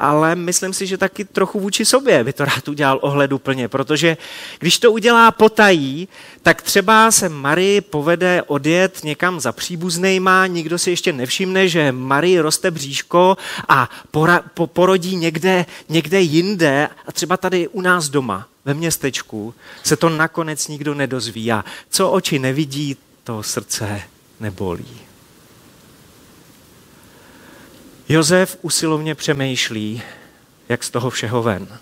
ale 0.00 0.34
myslím 0.34 0.72
si, 0.72 0.86
že 0.86 0.98
taky 0.98 1.24
trochu 1.24 1.60
vůči 1.60 1.84
sobě 1.84 2.24
by 2.24 2.32
to 2.32 2.44
rád 2.44 2.68
udělal 2.68 2.98
ohleduplně, 3.02 3.68
protože 3.68 4.16
když 4.58 4.78
to 4.78 4.92
udělá 4.92 5.30
potají, 5.30 6.08
tak 6.42 6.62
třeba 6.62 7.10
se 7.10 7.28
Marii 7.28 7.80
povede 7.80 8.42
odjet 8.46 9.04
někam 9.04 9.40
za 9.40 9.52
příbuznejma, 9.52 10.46
nikdo 10.46 10.78
si 10.78 10.90
ještě 10.90 11.12
nevšimne, 11.12 11.68
že 11.68 11.92
Marii 11.92 12.40
roste 12.40 12.70
bříško 12.70 13.36
a 13.68 13.90
pora, 14.10 14.42
po, 14.54 14.66
porodí 14.66 15.16
někde, 15.16 15.66
někde 15.88 16.20
jinde 16.20 16.88
a 17.06 17.12
třeba 17.12 17.36
tady 17.36 17.68
u 17.68 17.80
nás 17.80 18.08
doma, 18.08 18.48
ve 18.64 18.74
městečku, 18.74 19.54
se 19.82 19.96
to 19.96 20.08
nakonec 20.08 20.68
nikdo 20.68 20.94
nedozví 20.94 21.52
a 21.52 21.64
co 21.90 22.10
oči 22.10 22.38
nevidí, 22.38 22.96
to 23.24 23.42
srdce 23.42 24.02
nebolí. 24.40 25.05
Josef 28.08 28.58
usilovně 28.62 29.14
přemýšlí, 29.14 30.02
jak 30.68 30.84
z 30.84 30.90
toho 30.90 31.10
všeho 31.10 31.42
ven. 31.42 31.78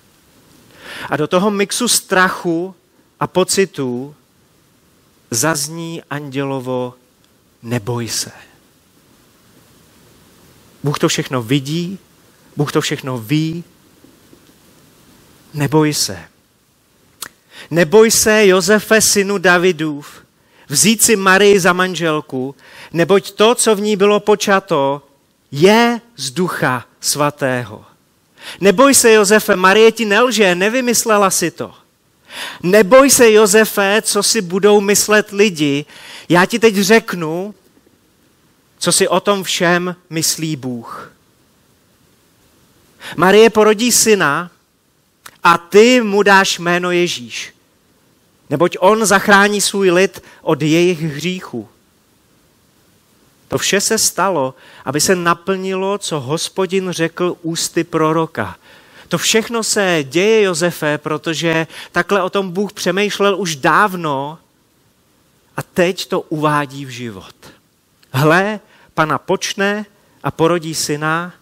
A 1.11 1.16
do 1.16 1.26
toho 1.26 1.50
mixu 1.50 1.88
strachu 1.88 2.75
a 3.21 3.26
pocitů 3.26 4.14
zazní 5.31 6.02
andělovo 6.11 6.95
neboj 7.62 8.09
se. 8.09 8.33
Bůh 10.83 10.99
to 10.99 11.09
všechno 11.09 11.43
vidí, 11.43 11.99
Bůh 12.57 12.73
to 12.73 12.81
všechno 12.81 13.19
ví. 13.19 13.64
Neboj 15.54 15.95
se. 15.95 16.19
Neboj 17.71 18.11
se, 18.11 18.47
Josefe, 18.47 19.00
synu 19.00 19.38
Davidův, 19.38 20.25
vzít 20.69 21.02
si 21.02 21.16
Marii 21.16 21.61
za 21.61 21.73
manželku, 21.73 22.54
neboť 22.93 23.31
to, 23.31 23.54
co 23.54 23.76
v 23.76 23.81
ní 23.81 23.97
bylo 23.97 24.21
počato, 24.21 25.02
je 25.54 26.00
z 26.16 26.30
ducha 26.30 26.87
svatého. 27.00 27.84
Neboj 28.61 28.94
se, 28.94 29.12
Josefe, 29.12 29.56
Marie 29.56 29.92
ti 29.92 30.04
nelže, 30.04 30.54
nevymyslela 30.54 31.30
si 31.30 31.50
to. 31.50 31.75
Neboj 32.62 33.11
se, 33.11 33.32
Josefe, 33.32 34.02
co 34.02 34.23
si 34.23 34.40
budou 34.40 34.80
myslet 34.80 35.30
lidi. 35.30 35.84
Já 36.28 36.46
ti 36.46 36.58
teď 36.58 36.75
řeknu, 36.75 37.54
co 38.78 38.92
si 38.92 39.08
o 39.08 39.20
tom 39.20 39.42
všem 39.42 39.96
myslí 40.11 40.56
Bůh. 40.56 41.12
Marie 43.16 43.50
porodí 43.50 43.92
syna 43.92 44.50
a 45.42 45.58
ty 45.58 46.00
mu 46.00 46.23
dáš 46.23 46.58
jméno 46.58 46.90
Ježíš, 46.90 47.54
neboť 48.50 48.76
on 48.80 49.06
zachrání 49.06 49.61
svůj 49.61 49.90
lid 49.90 50.23
od 50.42 50.62
jejich 50.62 51.00
hříchů. 51.00 51.68
To 53.48 53.58
vše 53.58 53.80
se 53.80 53.98
stalo, 53.98 54.54
aby 54.84 55.00
se 55.00 55.16
naplnilo, 55.16 55.98
co 55.98 56.20
hospodin 56.20 56.90
řekl 56.90 57.36
ústy 57.42 57.84
proroka. 57.84 58.56
To 59.08 59.18
všechno 59.18 59.62
se 59.62 60.04
děje, 60.08 60.42
Josefe, 60.42 60.98
protože 60.98 61.66
takhle 61.92 62.22
o 62.22 62.30
tom 62.30 62.50
Bůh 62.50 62.72
přemýšlel 62.72 63.36
už 63.36 63.56
dávno 63.56 64.38
a 65.56 65.62
teď 65.62 66.06
to 66.06 66.20
uvádí 66.20 66.84
v 66.84 66.88
život. 66.88 67.34
Hle, 68.12 68.60
pana 68.94 69.18
počne 69.18 69.86
a 70.22 70.30
porodí 70.30 70.74
syna 70.74 71.32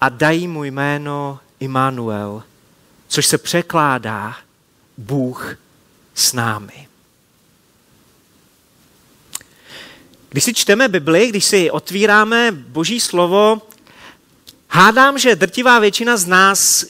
a 0.00 0.08
dají 0.08 0.48
mu 0.48 0.64
jméno 0.64 1.38
Immanuel, 1.60 2.42
což 3.08 3.26
se 3.26 3.38
překládá 3.38 4.36
Bůh 4.96 5.56
s 6.14 6.32
námi. 6.32 6.88
Když 10.28 10.44
si 10.44 10.54
čteme 10.54 10.88
Bibli, 10.88 11.28
když 11.28 11.44
si 11.44 11.70
otvíráme 11.70 12.52
Boží 12.52 13.00
slovo, 13.00 13.62
hádám, 14.68 15.18
že 15.18 15.36
drtivá 15.36 15.78
většina 15.78 16.16
z 16.16 16.26
nás 16.26 16.86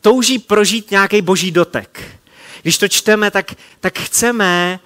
touží 0.00 0.38
prožít 0.38 0.90
nějaký 0.90 1.22
boží 1.22 1.50
dotek. 1.50 2.00
Když 2.62 2.78
to 2.78 2.88
čteme, 2.88 3.30
tak, 3.30 3.54
tak 3.80 3.98
chceme, 3.98 4.80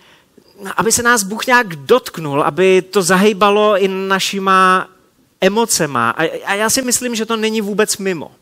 aby 0.77 0.93
se 0.93 1.03
nás 1.03 1.23
Bůh 1.23 1.47
nějak 1.47 1.77
dotknul, 1.77 2.43
aby 2.43 2.83
to 2.83 3.03
zahýbalo 3.03 3.79
i 3.79 3.89
našima 3.89 4.89
emocema. 5.41 6.11
A, 6.11 6.23
a 6.45 6.55
já 6.55 6.71
si 6.71 6.83
myslím, 6.83 7.15
že 7.15 7.27
to 7.27 7.37
není 7.37 7.61
vůbec 7.61 7.97
mimo. 7.97 8.33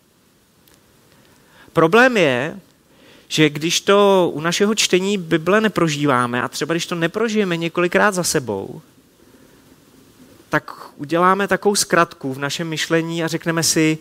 Problém 1.73 2.17
je, 2.17 2.61
že 3.29 3.51
když 3.51 3.81
to 3.81 4.31
u 4.35 4.41
našeho 4.41 4.75
čtení 4.75 5.19
Bible 5.19 5.61
neprožíváme 5.61 6.43
a 6.43 6.49
třeba 6.49 6.75
když 6.75 6.87
to 6.87 6.95
neprožijeme 6.95 7.57
několikrát 7.57 8.15
za 8.15 8.23
sebou, 8.23 8.83
tak 10.53 10.73
uděláme 10.97 11.49
takovou 11.49 11.75
zkratku 11.75 12.35
v 12.35 12.39
našem 12.39 12.69
myšlení 12.69 13.25
a 13.25 13.29
řekneme 13.29 13.63
si, 13.63 13.99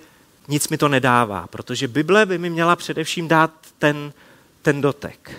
nic 0.48 0.70
mi 0.70 0.78
to 0.78 0.88
nedává, 0.88 1.48
protože 1.48 1.88
Bible 1.88 2.26
by 2.26 2.38
mi 2.38 2.50
měla 2.50 2.76
především 2.76 3.28
dát 3.28 3.52
ten, 3.80 4.14
ten 4.62 4.82
dotek. 4.82 5.32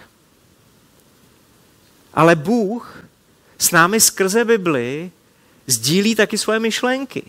Ale 2.14 2.36
Bůh 2.36 3.04
s 3.58 3.70
námi 3.70 4.00
skrze 4.00 4.44
Bibli 4.44 5.10
sdílí 5.66 6.14
taky 6.14 6.38
svoje 6.38 6.58
myšlenky. 6.58 7.22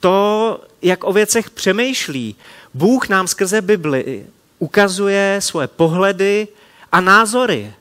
To, 0.00 0.60
jak 0.82 1.04
o 1.04 1.12
věcech 1.12 1.50
přemýšlí. 1.50 2.36
Bůh 2.74 3.08
nám 3.08 3.28
skrze 3.28 3.62
Bibli 3.62 4.26
ukazuje 4.58 5.36
svoje 5.40 5.66
pohledy 5.66 6.48
a 6.92 7.00
názory. 7.00 7.74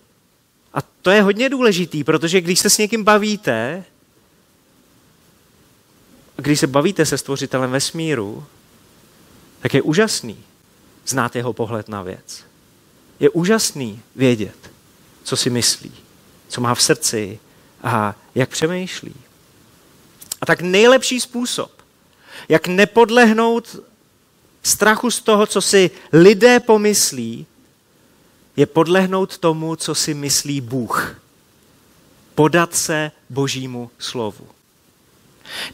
A 0.74 0.82
to 0.82 1.12
je 1.12 1.21
hodně 1.21 1.50
důležitý, 1.50 2.04
protože 2.04 2.41
když 2.41 2.60
se 2.60 2.69
s 2.69 2.78
někým 2.78 3.04
bavíte, 3.04 3.84
když 6.36 6.60
se 6.60 6.67
bavíte 6.67 7.06
se 7.06 7.17
stvořitelem 7.17 7.72
vesmíru, 7.72 8.46
tak 9.60 9.74
je 9.74 9.82
úžasný 9.82 10.38
znát 11.08 11.36
jeho 11.36 11.54
pohled 11.54 11.89
na 11.89 12.02
věc. 12.02 12.43
Je 13.19 13.30
úžasný 13.30 14.02
vědět, 14.15 14.72
co 15.24 15.38
si 15.38 15.50
myslí, 15.50 15.91
co 16.48 16.62
má 16.62 16.76
v 16.76 16.82
srdci 16.82 17.39
a 17.84 18.15
jak 18.36 18.50
přemýšlí. 18.50 19.13
A 20.41 20.46
tak 20.46 20.62
nejlepší 20.62 21.19
způsob, 21.19 21.72
jak 22.50 22.67
nepodlehnout 22.67 23.76
strachu 24.63 25.12
z 25.12 25.22
toho, 25.22 25.48
co 25.48 25.62
si 25.62 25.91
lidé 26.13 26.60
pomyslí, 26.60 27.46
je 28.56 28.65
podlehnout 28.65 29.38
tomu, 29.38 29.76
co 29.76 29.96
si 29.96 30.13
myslí 30.13 30.62
Bůh. 30.62 31.22
Podat 32.36 32.76
se 32.76 33.12
Božímu 33.30 33.91
slovu. 34.00 34.48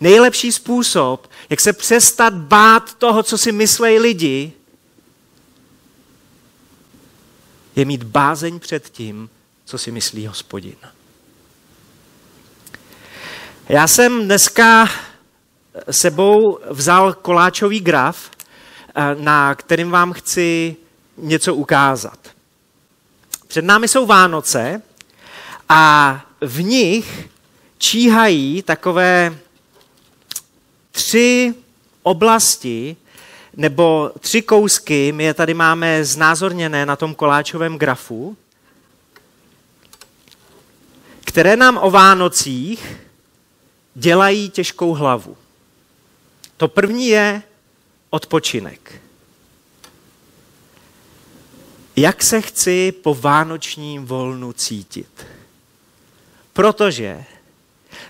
Nejlepší 0.02 0.52
způsob, 0.52 1.30
jak 1.50 1.60
se 1.60 1.74
přestat 1.74 2.34
bát 2.34 2.94
toho, 2.94 3.24
co 3.24 3.38
si 3.38 3.52
myslejí 3.52 4.00
lidi, 4.00 4.54
je 7.76 7.86
mít 7.86 8.04
bázeň 8.04 8.60
před 8.60 8.90
tím, 8.90 9.30
co 9.66 9.78
si 9.78 9.92
myslí 9.92 10.28
hospodin. 10.28 10.76
Já 13.70 13.88
jsem 13.88 14.26
dneska 14.26 14.90
sebou 15.92 16.60
vzal 16.70 17.14
koláčový 17.14 17.80
graf, 17.80 18.32
eh, 18.96 19.16
na 19.16 19.56
kterým 19.56 19.92
vám 19.92 20.14
chci 20.14 20.76
něco 21.18 21.56
ukázat. 21.56 22.20
Před 23.48 23.66
námi 23.66 23.88
jsou 23.88 24.06
Vánoce 24.06 24.82
a 25.70 26.22
v 26.42 26.62
nich 26.64 27.30
číhají 27.78 28.62
takové 28.62 29.38
tři 31.00 31.54
oblasti 32.04 32.96
nebo 33.58 34.12
tři 34.20 34.42
kousky, 34.42 35.12
my 35.12 35.24
je 35.24 35.34
tady 35.34 35.54
máme 35.54 36.06
znázorněné 36.06 36.86
na 36.86 36.96
tom 36.96 37.16
koláčovém 37.16 37.78
grafu, 37.78 38.38
které 41.26 41.56
nám 41.56 41.80
o 41.82 41.92
Vánocích 41.92 42.98
dělají 43.96 44.50
těžkou 44.50 44.94
hlavu. 44.94 45.38
To 46.58 46.68
první 46.68 47.08
je 47.08 47.42
odpočinek. 48.10 49.02
Jak 51.96 52.24
se 52.24 52.42
chci 52.42 52.92
po 52.92 53.14
vánočním 53.14 54.06
volnu 54.06 54.54
cítit? 54.54 55.26
Protože 56.54 57.24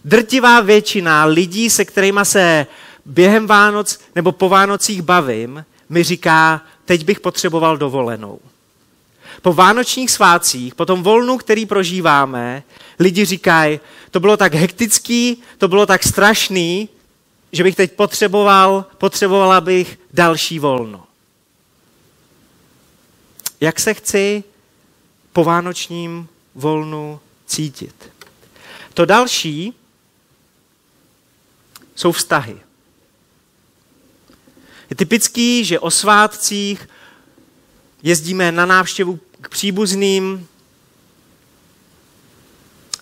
drtivá 0.06 0.62
většina 0.62 1.25
lidí, 1.25 1.69
se 1.69 1.86
kterými 1.86 2.21
se 2.23 2.67
během 3.06 3.48
Vánoc 3.48 4.00
nebo 4.16 4.32
po 4.32 4.50
Vánocích 4.50 5.02
bavím, 5.02 5.66
mi 5.90 6.04
říká, 6.04 6.62
teď 6.86 7.06
bych 7.06 7.20
potřeboval 7.20 7.78
dovolenou. 7.78 8.40
Po 9.42 9.54
vánočních 9.54 10.12
svácích, 10.12 10.76
po 10.76 10.86
tom 10.86 11.04
volnu, 11.04 11.38
který 11.38 11.66
prožíváme, 11.66 12.64
lidi 13.00 13.26
říkají, 13.26 13.80
to 14.12 14.20
bylo 14.20 14.38
tak 14.38 14.54
hektický, 14.54 15.44
to 15.58 15.68
bylo 15.68 15.86
tak 15.86 16.04
strašný, 16.04 16.90
že 17.52 17.64
bych 17.64 17.76
teď 17.76 17.92
potřeboval, 17.92 18.86
potřebovala 18.98 19.62
bych 19.62 20.00
další 20.14 20.60
volno. 20.60 21.06
Jak 23.62 23.80
se 23.80 23.94
chci 23.94 24.44
po 25.34 25.44
vánočním 25.44 26.28
volnu 26.56 27.20
cítit? 27.46 28.12
To 28.94 29.06
další 29.06 29.74
jsou 31.96 32.12
vztahy. 32.12 32.58
Je 34.89 34.95
typický, 34.95 35.65
že 35.65 35.80
o 35.80 35.91
svátcích 35.91 36.89
jezdíme 38.04 38.52
na 38.52 38.65
návštěvu 38.65 39.19
k 39.41 39.49
příbuzným, 39.49 40.47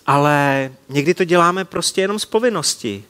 ale 0.06 0.70
někdy 0.88 1.14
to 1.14 1.24
děláme 1.24 1.64
prostě 1.64 2.00
jenom 2.00 2.18
z 2.18 2.24
povinnosti 2.24 3.04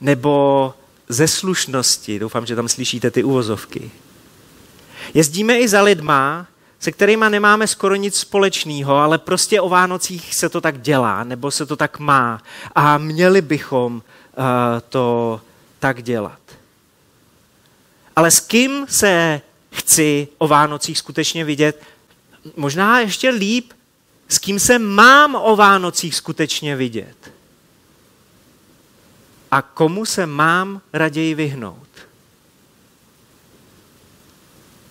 nebo 0.00 0.74
ze 1.08 1.28
slušnosti. 1.28 2.18
Doufám, 2.18 2.46
že 2.46 2.56
tam 2.56 2.68
slyšíte 2.68 3.10
ty 3.10 3.24
uvozovky. 3.24 3.90
Jezdíme 5.14 5.58
i 5.58 5.68
za 5.68 5.82
lidma, 5.82 6.46
se 6.80 6.92
kterými 6.92 7.24
nemáme 7.28 7.66
skoro 7.66 7.94
nic 7.94 8.16
společného, 8.16 8.96
ale 8.96 9.18
prostě 9.18 9.60
o 9.60 9.68
Vánocích 9.68 10.34
se 10.34 10.48
to 10.48 10.60
tak 10.60 10.80
dělá, 10.80 11.24
nebo 11.24 11.50
se 11.50 11.66
to 11.66 11.76
tak 11.76 11.98
má. 11.98 12.42
A 12.74 12.98
měli 12.98 13.42
bychom 13.42 13.94
uh, 13.94 14.02
to 14.88 15.40
tak 15.78 16.02
dělat. 16.02 16.47
Ale 18.18 18.30
s 18.30 18.40
kým 18.40 18.86
se 18.88 19.40
chci 19.72 20.28
o 20.38 20.48
Vánocích 20.48 20.98
skutečně 20.98 21.44
vidět? 21.44 21.82
Možná 22.56 23.00
ještě 23.00 23.30
líp 23.30 23.72
s 24.28 24.38
kým 24.38 24.60
se 24.60 24.78
mám 24.78 25.34
o 25.34 25.56
Vánocích 25.56 26.14
skutečně 26.14 26.76
vidět? 26.76 27.32
A 29.50 29.62
komu 29.62 30.04
se 30.04 30.26
mám 30.26 30.80
raději 30.92 31.34
vyhnout? 31.34 31.88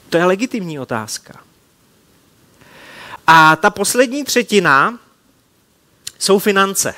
To 0.10 0.18
je 0.18 0.26
legitimní 0.26 0.80
otázka. 0.80 1.44
A 3.28 3.56
ta 3.56 3.70
poslední 3.70 4.24
třetina 4.24 5.00
jsou 6.20 6.40
finance. 6.40 6.96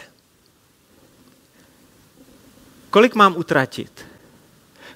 Kolik 2.90 3.16
mám 3.16 3.38
utratit? 3.38 4.09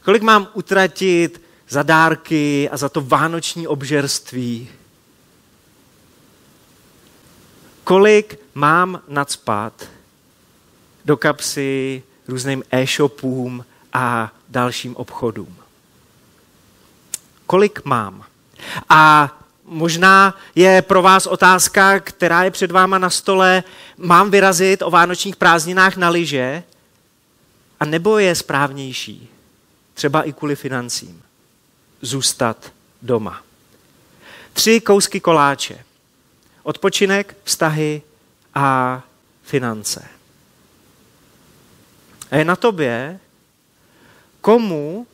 Kolik 0.03 0.21
mám 0.21 0.47
utratit 0.53 1.41
za 1.69 1.83
dárky 1.83 2.69
a 2.69 2.77
za 2.77 2.89
to 2.89 3.01
vánoční 3.01 3.67
obžerství? 3.67 4.69
Kolik 7.83 8.39
mám 8.55 9.01
nadspat 9.07 9.73
do 11.05 11.17
kapsy 11.17 12.03
různým 12.27 12.63
e-shopům 12.71 13.65
a 13.93 14.33
dalším 14.49 14.95
obchodům? 14.95 15.57
Kolik 17.45 17.85
mám? 17.85 18.25
A 18.89 19.31
možná 19.65 20.37
je 20.55 20.81
pro 20.81 21.01
vás 21.01 21.25
otázka, 21.25 21.99
která 21.99 22.43
je 22.43 22.51
před 22.51 22.71
váma 22.71 22.97
na 22.97 23.09
stole, 23.09 23.63
mám 23.97 24.31
vyrazit 24.31 24.81
o 24.81 24.91
vánočních 24.91 25.35
prázdninách 25.35 25.97
na 25.97 26.09
lyže? 26.09 26.63
A 27.79 27.85
nebo 27.85 28.17
je 28.17 28.35
správnější, 28.35 29.29
třeba 29.93 30.23
i 30.23 30.33
kvůli 30.33 30.55
financím, 30.55 31.23
zůstat 32.01 32.71
doma? 33.01 33.43
Tři 34.53 34.81
kousky 34.81 35.19
koláče. 35.19 35.85
Odpočinek, 36.63 37.37
vztahy 37.43 38.01
a 38.55 39.01
finance. 39.43 40.07
A 42.31 42.35
je 42.35 42.45
na 42.45 42.55
tobě, 42.55 43.19
komu 44.41 45.07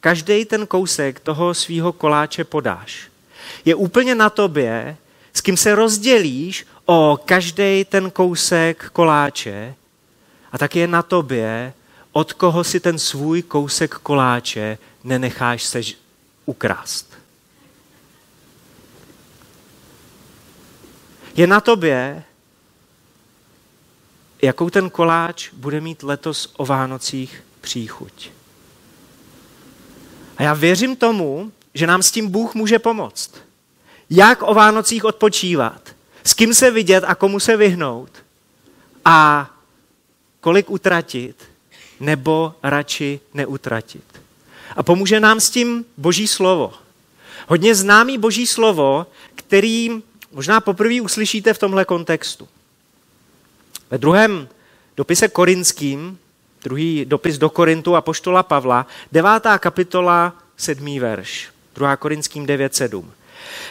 každý 0.00 0.44
ten 0.44 0.66
kousek 0.66 1.20
toho 1.20 1.54
svého 1.54 1.92
koláče 1.92 2.44
podáš. 2.44 3.10
Je 3.64 3.74
úplně 3.74 4.14
na 4.14 4.30
tobě, 4.30 4.96
s 5.32 5.40
kým 5.40 5.56
se 5.56 5.74
rozdělíš 5.74 6.66
o 6.86 7.20
každý 7.24 7.84
ten 7.84 8.10
kousek 8.10 8.90
koláče 8.92 9.74
a 10.52 10.58
tak 10.58 10.76
je 10.76 10.86
na 10.86 11.02
tobě, 11.02 11.72
od 12.12 12.32
koho 12.32 12.64
si 12.64 12.80
ten 12.80 12.98
svůj 12.98 13.42
kousek 13.42 13.94
koláče 13.94 14.78
nenecháš 15.04 15.64
se 15.64 15.80
ukrást. 16.46 17.12
Je 21.36 21.46
na 21.46 21.60
tobě, 21.60 22.24
jakou 24.42 24.70
ten 24.70 24.90
koláč 24.90 25.50
bude 25.52 25.80
mít 25.80 26.02
letos 26.02 26.54
o 26.56 26.66
Vánocích 26.66 27.42
příchuť. 27.60 28.30
A 30.36 30.42
já 30.42 30.54
věřím 30.54 30.96
tomu, 30.96 31.52
že 31.74 31.86
nám 31.86 32.02
s 32.02 32.10
tím 32.10 32.28
Bůh 32.28 32.54
může 32.54 32.78
pomoct. 32.78 33.34
Jak 34.10 34.42
o 34.42 34.54
Vánocích 34.54 35.04
odpočívat, 35.04 35.94
s 36.24 36.34
kým 36.34 36.54
se 36.54 36.70
vidět 36.70 37.04
a 37.06 37.14
komu 37.14 37.40
se 37.40 37.56
vyhnout 37.56 38.10
a 39.04 39.50
kolik 40.40 40.70
utratit 40.70 41.36
nebo 42.00 42.54
radši 42.62 43.20
neutratit. 43.34 44.04
A 44.76 44.82
pomůže 44.82 45.20
nám 45.20 45.40
s 45.40 45.50
tím 45.50 45.84
Boží 45.96 46.28
slovo. 46.28 46.72
Hodně 47.48 47.74
známý 47.74 48.18
Boží 48.18 48.46
slovo, 48.46 49.06
kterým 49.34 50.02
možná 50.32 50.60
poprvé 50.60 51.00
uslyšíte 51.00 51.54
v 51.54 51.58
tomhle 51.58 51.84
kontextu. 51.84 52.48
Ve 53.90 53.98
druhém 53.98 54.48
dopise 54.96 55.28
korinským, 55.28 56.18
druhý 56.62 57.04
dopis 57.04 57.38
do 57.38 57.50
Korintu 57.50 57.96
a 57.96 58.00
poštola 58.00 58.42
Pavla, 58.42 58.86
devátá 59.12 59.58
kapitola, 59.58 60.32
sedmý 60.56 61.00
verš. 61.00 61.48
2. 61.74 61.96
Korinským 61.96 62.46
9.7. 62.46 63.04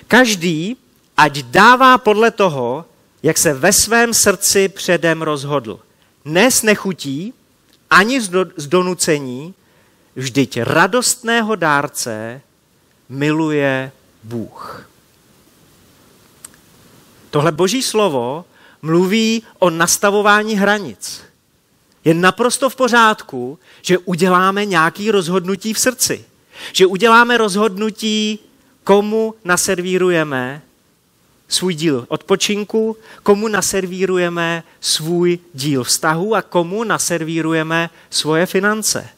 Každý, 0.08 0.78
ať 1.18 1.38
dává 1.40 1.98
podle 1.98 2.32
toho, 2.32 2.86
jak 3.24 3.38
se 3.38 3.54
ve 3.54 3.74
svém 3.74 4.14
srdci 4.14 4.70
předem 4.70 5.22
rozhodl. 5.22 5.80
Ne 6.26 6.52
s 6.52 6.64
nechutí, 6.64 7.34
ani 7.90 8.22
z 8.58 8.68
donucení, 8.68 9.54
vždyť 10.16 10.58
radostného 10.62 11.56
dárce 11.56 12.42
miluje 13.10 13.92
Bůh. 14.24 14.90
Tohle 17.30 17.52
boží 17.52 17.84
slovo 17.84 18.46
mluví 18.82 19.44
o 19.60 19.70
nastavování 19.70 20.56
hranic. 20.56 21.24
Je 22.06 22.14
naprosto 22.14 22.70
v 22.70 22.76
pořádku, 22.76 23.60
že 23.82 23.98
uděláme 23.98 24.66
nějaké 24.66 25.12
rozhodnutí 25.12 25.74
v 25.74 25.80
srdci. 25.80 26.26
Že 26.74 26.86
uděláme 26.86 27.38
rozhodnutí, 27.38 28.40
komu 28.84 29.34
naservírujeme 29.44 30.62
svůj 31.48 31.74
díl 31.74 32.06
odpočinku, 32.08 32.98
komu 33.24 33.48
naservírujeme 33.48 34.64
svůj 34.82 35.40
díl 35.54 35.84
vztahu 35.84 36.36
a 36.36 36.42
komu 36.42 36.84
naservírujeme 36.84 37.90
svoje 38.10 38.46
finance. 38.46 39.10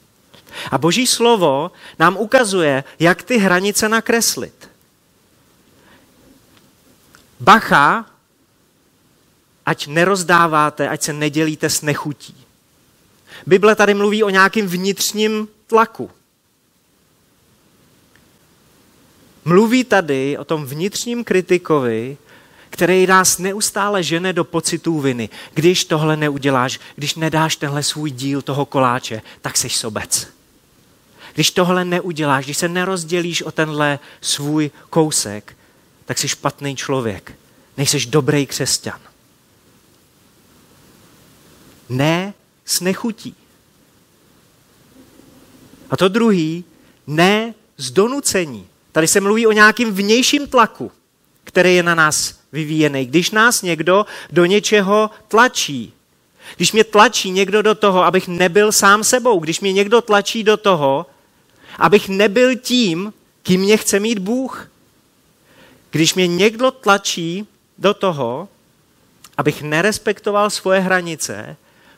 A 0.71 0.77
Boží 0.77 1.07
slovo 1.07 1.71
nám 1.99 2.17
ukazuje, 2.17 2.83
jak 2.99 3.23
ty 3.23 3.37
hranice 3.37 3.89
nakreslit. 3.89 4.69
Bacha, 7.39 8.05
ať 9.65 9.87
nerozdáváte, 9.87 10.89
ať 10.89 11.01
se 11.01 11.13
nedělíte 11.13 11.69
s 11.69 11.81
nechutí. 11.81 12.35
Bible 13.45 13.75
tady 13.75 13.93
mluví 13.93 14.23
o 14.23 14.29
nějakým 14.29 14.67
vnitřním 14.67 15.47
tlaku. 15.67 16.11
Mluví 19.49 19.83
tady 19.83 20.37
o 20.37 20.43
tom 20.43 20.65
vnitřním 20.65 21.23
kritikovi, 21.23 22.17
který 22.69 23.07
nás 23.07 23.37
neustále 23.37 24.03
žene 24.03 24.33
do 24.33 24.43
pocitů 24.43 24.99
viny. 24.99 25.29
Když 25.53 25.85
tohle 25.85 26.17
neuděláš, 26.17 26.79
když 26.95 27.15
nedáš 27.15 27.55
tenhle 27.55 27.83
svůj 27.83 28.11
díl 28.11 28.41
toho 28.41 28.65
koláče, 28.65 29.21
tak 29.41 29.57
jsi 29.57 29.69
sobec. 29.69 30.27
Když 31.33 31.51
tohle 31.51 31.85
neuděláš, 31.85 32.45
když 32.45 32.57
se 32.57 32.67
nerozdělíš 32.67 33.41
o 33.41 33.51
tenhle 33.51 33.99
svůj 34.21 34.71
kousek, 34.89 35.57
tak 36.05 36.17
jsi 36.17 36.27
špatný 36.27 36.75
člověk. 36.75 37.33
Nejseš 37.77 38.05
dobrý 38.05 38.45
křesťan. 38.45 38.99
Ne 41.89 42.33
s 42.65 42.81
nechutí. 42.81 43.35
A 45.89 45.97
to 45.97 46.07
druhý, 46.07 46.63
ne 47.07 47.53
z 47.77 47.91
donucení. 47.91 48.68
Tady 48.91 49.07
se 49.07 49.21
mluví 49.21 49.47
o 49.47 49.51
nějakým 49.51 49.93
vnějším 49.93 50.47
tlaku, 50.47 50.91
který 51.43 51.75
je 51.75 51.83
na 51.83 51.95
nás 51.95 52.39
vyvíjený. 52.51 53.05
Když 53.05 53.31
nás 53.31 53.61
někdo 53.61 54.05
do 54.31 54.45
něčeho 54.45 55.09
tlačí, 55.27 55.93
když 56.55 56.71
mě 56.71 56.83
tlačí 56.83 57.31
někdo 57.31 57.61
do 57.61 57.75
toho, 57.75 58.03
abych 58.03 58.27
nebyl 58.27 58.71
sám 58.71 59.03
sebou, 59.03 59.39
když 59.39 59.59
mě 59.59 59.73
někdo 59.73 60.01
tlačí 60.01 60.43
do 60.43 60.57
toho, 60.57 61.05
abych 61.77 62.09
nebyl 62.09 62.55
tím, 62.55 63.13
kým 63.43 63.61
mě 63.61 63.77
chce 63.77 63.99
mít 63.99 64.19
Bůh. 64.19 64.71
Když 65.91 66.13
mě 66.13 66.27
někdo 66.27 66.71
tlačí 66.71 67.47
do 67.77 67.93
toho, 67.93 68.47
abych 69.37 69.61
nerespektoval 69.61 70.49
svoje 70.49 70.79
hranice, 70.79 71.55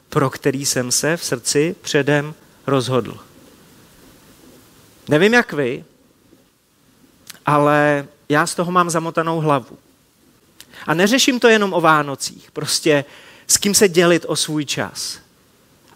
pro 0.10 0.30
který 0.30 0.66
jsem 0.66 0.92
se 0.92 1.18
v 1.18 1.26
srdci 1.26 1.76
předem 1.82 2.34
rozhodl. 2.68 3.18
Nevím 5.08 5.34
jak 5.34 5.54
vy, 5.54 5.84
ale 7.52 8.08
já 8.30 8.48
z 8.48 8.56
toho 8.56 8.72
mám 8.72 8.90
zamotanou 8.90 9.40
hlavu. 9.40 9.78
A 10.88 10.94
neřeším 10.94 11.40
to 11.40 11.48
jenom 11.48 11.74
o 11.74 11.82
Vánocích, 11.82 12.52
prostě 12.52 13.06
s 13.48 13.58
kým 13.58 13.76
se 13.76 13.90
dělit 13.90 14.26
o 14.28 14.36
svůj 14.36 14.66
čas. 14.66 15.20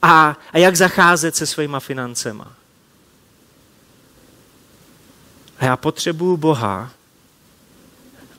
A, 0.01 0.37
a 0.53 0.57
jak 0.57 0.75
zacházet 0.75 1.35
se 1.35 1.47
svýma 1.47 1.79
financema. 1.79 2.53
A 5.59 5.65
já 5.65 5.77
potřebuju 5.77 6.37
Boha, 6.37 6.91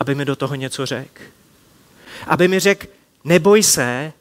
aby 0.00 0.14
mi 0.14 0.24
do 0.24 0.36
toho 0.36 0.54
něco 0.54 0.86
řekl. 0.86 1.22
Aby 2.26 2.48
mi 2.48 2.60
řekl, 2.60 2.86
neboj 3.24 3.62
se, 3.62 4.12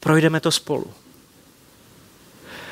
projdeme 0.00 0.40
to 0.40 0.50
spolu. 0.50 0.94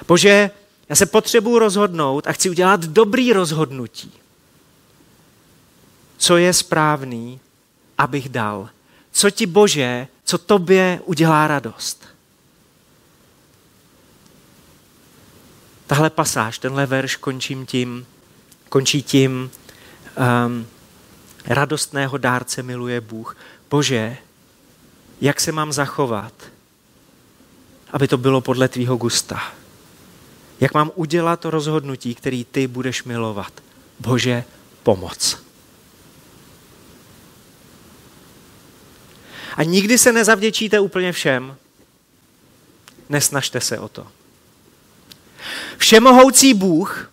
Bože, 0.08 0.50
já 0.88 0.96
se 0.96 1.06
potřebuji 1.06 1.58
rozhodnout 1.58 2.26
a 2.26 2.32
chci 2.32 2.50
udělat 2.50 2.80
dobrý 2.80 3.32
rozhodnutí 3.32 4.21
co 6.22 6.36
je 6.36 6.52
správný, 6.52 7.40
abych 7.98 8.28
dal. 8.28 8.68
Co 9.12 9.30
ti 9.30 9.46
Bože, 9.46 10.06
co 10.24 10.38
tobě 10.38 11.00
udělá 11.04 11.46
radost. 11.46 12.08
Tahle 15.86 16.10
pasáž, 16.10 16.58
tenhle 16.58 16.86
verš 16.86 17.16
končím 17.16 17.66
tím, 17.66 18.06
končí 18.68 19.02
tím, 19.02 19.50
um, 20.46 20.66
radostného 21.46 22.18
dárce 22.18 22.62
miluje 22.62 23.00
Bůh. 23.00 23.36
Bože, 23.70 24.16
jak 25.20 25.40
se 25.40 25.52
mám 25.52 25.72
zachovat, 25.72 26.32
aby 27.92 28.08
to 28.08 28.18
bylo 28.18 28.40
podle 28.40 28.68
tvýho 28.68 28.96
gusta. 28.96 29.52
Jak 30.60 30.74
mám 30.74 30.90
udělat 30.94 31.40
to 31.40 31.50
rozhodnutí, 31.50 32.14
který 32.14 32.44
ty 32.44 32.66
budeš 32.66 33.04
milovat. 33.04 33.52
Bože, 34.00 34.44
pomoc. 34.82 35.51
A 39.56 39.62
nikdy 39.62 39.98
se 39.98 40.12
nezavděčíte 40.12 40.80
úplně 40.80 41.12
všem. 41.12 41.56
Nesnažte 43.08 43.60
se 43.60 43.78
o 43.78 43.88
to. 43.88 44.06
Všemohoucí 45.78 46.54
Bůh, 46.54 47.10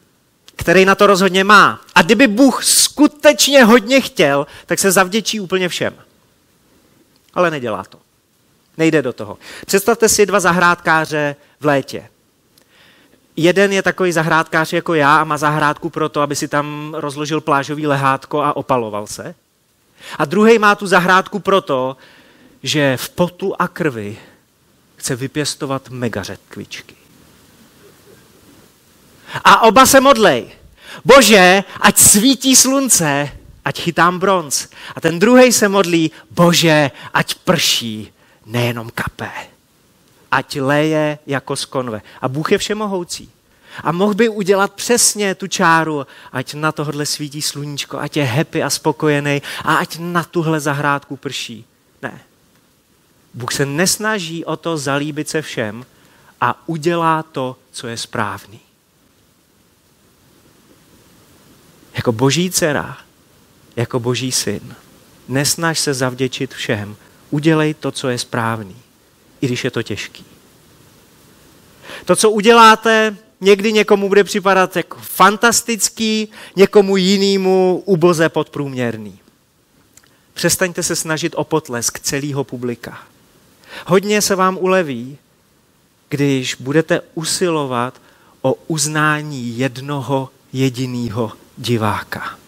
který 0.56 0.86
na 0.86 0.96
to 0.96 1.08
rozhodně 1.08 1.44
má. 1.44 1.82
A 1.96 2.02
kdyby 2.02 2.28
Bůh 2.28 2.64
skutečně 2.64 3.64
hodně 3.64 4.02
chtěl, 4.02 4.48
tak 4.66 4.80
se 4.80 4.92
zavděčí 4.92 5.40
úplně 5.40 5.70
všem. 5.70 5.96
Ale 7.34 7.52
nedělá 7.52 7.84
to. 7.84 8.00
Nejde 8.78 9.02
do 9.02 9.14
toho. 9.14 9.38
Představte 9.66 10.10
si 10.10 10.26
dva 10.26 10.40
zahrádkáře 10.40 11.36
v 11.60 11.66
létě. 11.66 12.10
Jeden 13.36 13.74
je 13.74 13.84
takový 13.84 14.12
zahrádkář 14.12 14.74
jako 14.74 14.94
já 14.94 15.18
a 15.18 15.24
má 15.24 15.38
zahrádku 15.38 15.90
pro 15.90 16.10
to, 16.10 16.22
aby 16.22 16.36
si 16.36 16.48
tam 16.48 16.96
rozložil 16.98 17.42
plážový 17.42 17.88
lehátko 17.88 18.42
a 18.42 18.56
opaloval 18.56 19.08
se. 19.08 19.36
A 20.18 20.26
druhý 20.26 20.60
má 20.60 20.76
tu 20.76 20.88
zahrádku 20.88 21.40
proto, 21.40 21.98
že 22.64 22.98
v 22.98 23.10
potu 23.10 23.62
a 23.62 23.68
krvi 23.68 24.18
chce 24.96 25.16
vypěstovat 25.16 25.90
megařetkvičky. 25.90 26.96
A 29.44 29.62
oba 29.62 29.86
se 29.86 30.02
modlej. 30.02 30.52
Bože, 31.06 31.64
ať 31.82 31.98
svítí 31.98 32.56
slunce, 32.56 33.32
ať 33.66 33.82
chytám 33.82 34.20
bronz. 34.20 34.68
A 34.96 35.02
ten 35.02 35.20
druhý 35.20 35.52
se 35.54 35.70
modlí, 35.70 36.12
bože, 36.32 36.92
ať 37.14 37.36
prší, 37.36 38.14
nejenom 38.46 38.90
kapé. 38.90 39.32
Ať 40.32 40.56
leje 40.56 41.20
jako 41.28 41.56
z 41.56 41.66
konve. 41.66 42.02
A 42.22 42.28
Bůh 42.28 42.52
je 42.52 42.58
všemohoucí. 42.58 43.32
A 43.84 43.92
mohl 43.92 44.14
by 44.14 44.30
udělat 44.30 44.74
přesně 44.74 45.36
tu 45.36 45.48
čáru, 45.48 46.08
ať 46.32 46.54
na 46.54 46.72
tohle 46.72 47.06
svítí 47.06 47.42
sluníčko, 47.42 48.00
ať 48.00 48.18
je 48.18 48.24
happy 48.24 48.64
a 48.64 48.70
spokojený 48.70 49.42
a 49.64 49.76
ať 49.76 49.98
na 50.00 50.24
tuhle 50.24 50.60
zahrádku 50.60 51.18
prší. 51.18 51.66
Bůh 53.34 53.54
se 53.54 53.66
nesnaží 53.66 54.46
o 54.46 54.58
to 54.58 54.78
zalíbit 54.78 55.30
se 55.30 55.42
všem 55.42 55.86
a 56.42 56.64
udělá 56.68 57.24
to, 57.24 57.56
co 57.72 57.88
je 57.88 57.98
správný. 57.98 58.60
Jako 61.94 62.12
boží 62.12 62.52
dcera, 62.52 62.98
jako 63.76 64.00
boží 64.00 64.32
syn, 64.32 64.76
nesnaž 65.28 65.80
se 65.80 65.94
zavděčit 65.94 66.54
všem, 66.54 66.96
udělej 67.30 67.74
to, 67.74 67.92
co 67.92 68.10
je 68.10 68.18
správný, 68.18 68.76
i 69.42 69.48
když 69.48 69.64
je 69.64 69.72
to 69.72 69.84
těžký. 69.84 70.26
To, 72.06 72.16
co 72.16 72.32
uděláte, 72.32 73.18
někdy 73.42 73.74
někomu 73.74 74.08
bude 74.08 74.24
připadat 74.24 74.76
jako 74.76 74.98
fantastický, 75.02 76.28
někomu 76.56 76.98
jinému 76.98 77.84
uboze 77.86 78.30
podprůměrný. 78.30 79.20
Přestaňte 80.34 80.84
se 80.84 80.96
snažit 80.96 81.34
o 81.36 81.44
potlesk 81.44 82.00
celého 82.00 82.44
publika. 82.44 83.00
Hodně 83.86 84.22
se 84.22 84.36
vám 84.36 84.58
uleví, 84.58 85.18
když 86.10 86.56
budete 86.60 87.02
usilovat 87.14 88.02
o 88.42 88.54
uznání 88.54 89.58
jednoho 89.58 90.30
jediného 90.54 91.32
diváka. 91.58 92.40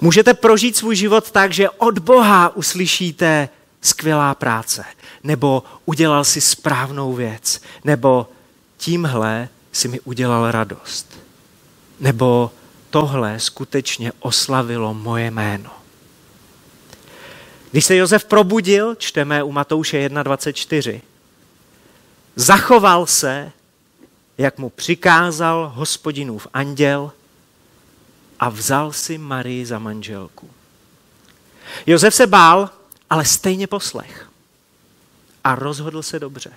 Můžete 0.00 0.34
prožít 0.34 0.76
svůj 0.76 0.96
život 0.96 1.30
tak, 1.30 1.52
že 1.52 1.70
od 1.70 1.98
Boha 1.98 2.56
uslyšíte 2.56 3.48
skvělá 3.80 4.34
práce, 4.34 4.84
nebo 5.24 5.62
udělal 5.84 6.24
si 6.24 6.40
správnou 6.40 7.12
věc, 7.12 7.62
nebo 7.84 8.28
tímhle 8.76 9.48
si 9.72 9.88
mi 9.88 10.00
udělal 10.00 10.50
radost, 10.50 11.18
nebo 12.00 12.50
tohle 12.90 13.40
skutečně 13.40 14.12
oslavilo 14.20 14.94
moje 14.94 15.30
jméno. 15.30 15.70
Když 17.72 17.84
se 17.84 17.96
Josef 17.96 18.24
probudil, 18.24 18.94
čteme 18.94 19.42
u 19.42 19.52
Matouše 19.52 20.08
1.24, 20.08 21.00
zachoval 22.36 23.06
se, 23.06 23.52
jak 24.38 24.58
mu 24.58 24.70
přikázal 24.70 25.72
hospodinův 25.74 26.46
anděl 26.54 27.12
a 28.40 28.48
vzal 28.48 28.92
si 28.92 29.18
Marii 29.18 29.66
za 29.66 29.78
manželku. 29.78 30.50
Josef 31.86 32.14
se 32.14 32.26
bál, 32.26 32.70
ale 33.10 33.24
stejně 33.24 33.66
poslech. 33.66 34.28
A 35.44 35.54
rozhodl 35.54 36.02
se 36.02 36.18
dobře. 36.18 36.52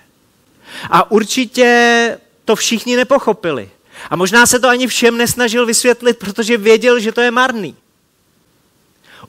A 0.90 1.10
určitě 1.10 2.18
to 2.44 2.56
všichni 2.56 2.96
nepochopili. 2.96 3.70
A 4.10 4.16
možná 4.16 4.46
se 4.46 4.58
to 4.58 4.68
ani 4.68 4.86
všem 4.86 5.16
nesnažil 5.16 5.66
vysvětlit, 5.66 6.18
protože 6.18 6.56
věděl, 6.56 7.00
že 7.00 7.12
to 7.12 7.20
je 7.20 7.30
marný. 7.30 7.76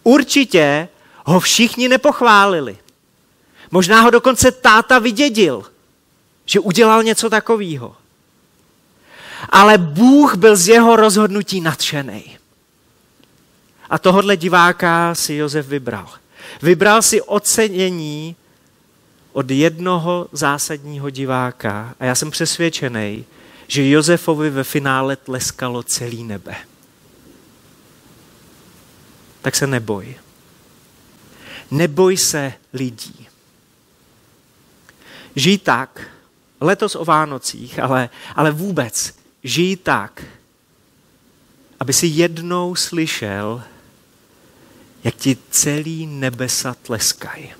Určitě 0.03 0.89
ho 1.27 1.39
všichni 1.39 1.87
nepochválili. 1.87 2.77
Možná 3.71 4.01
ho 4.01 4.09
dokonce 4.09 4.51
táta 4.51 4.99
vydědil, 4.99 5.63
že 6.45 6.59
udělal 6.59 7.03
něco 7.03 7.29
takového. 7.29 7.95
Ale 9.49 9.77
Bůh 9.77 10.35
byl 10.35 10.55
z 10.55 10.67
jeho 10.67 10.95
rozhodnutí 10.95 11.61
nadšený. 11.61 12.37
A 13.89 13.97
tohodle 13.97 14.37
diváka 14.37 15.15
si 15.15 15.33
Josef 15.33 15.67
vybral. 15.67 16.09
Vybral 16.61 17.01
si 17.01 17.21
ocenění 17.21 18.35
od 19.33 19.51
jednoho 19.51 20.27
zásadního 20.31 21.09
diváka 21.09 21.95
a 21.99 22.05
já 22.05 22.15
jsem 22.15 22.31
přesvědčený, 22.31 23.25
že 23.67 23.89
Josefovi 23.89 24.49
ve 24.49 24.63
finále 24.63 25.15
tleskalo 25.15 25.83
celý 25.83 26.23
nebe. 26.23 26.55
Tak 29.41 29.55
se 29.55 29.67
neboj. 29.67 30.15
Neboj 31.71 32.17
se 32.17 32.53
lidí. 32.73 33.27
Žij 35.35 35.57
tak, 35.57 36.09
letos 36.61 36.95
o 36.95 37.05
Vánocích, 37.05 37.79
ale, 37.79 38.09
ale 38.35 38.51
vůbec, 38.51 39.15
žij 39.43 39.75
tak, 39.75 40.23
aby 41.79 41.93
si 41.93 42.07
jednou 42.07 42.75
slyšel, 42.75 43.63
jak 45.03 45.15
ti 45.15 45.37
celý 45.49 46.05
nebesa 46.07 46.73
tleskají. 46.73 47.53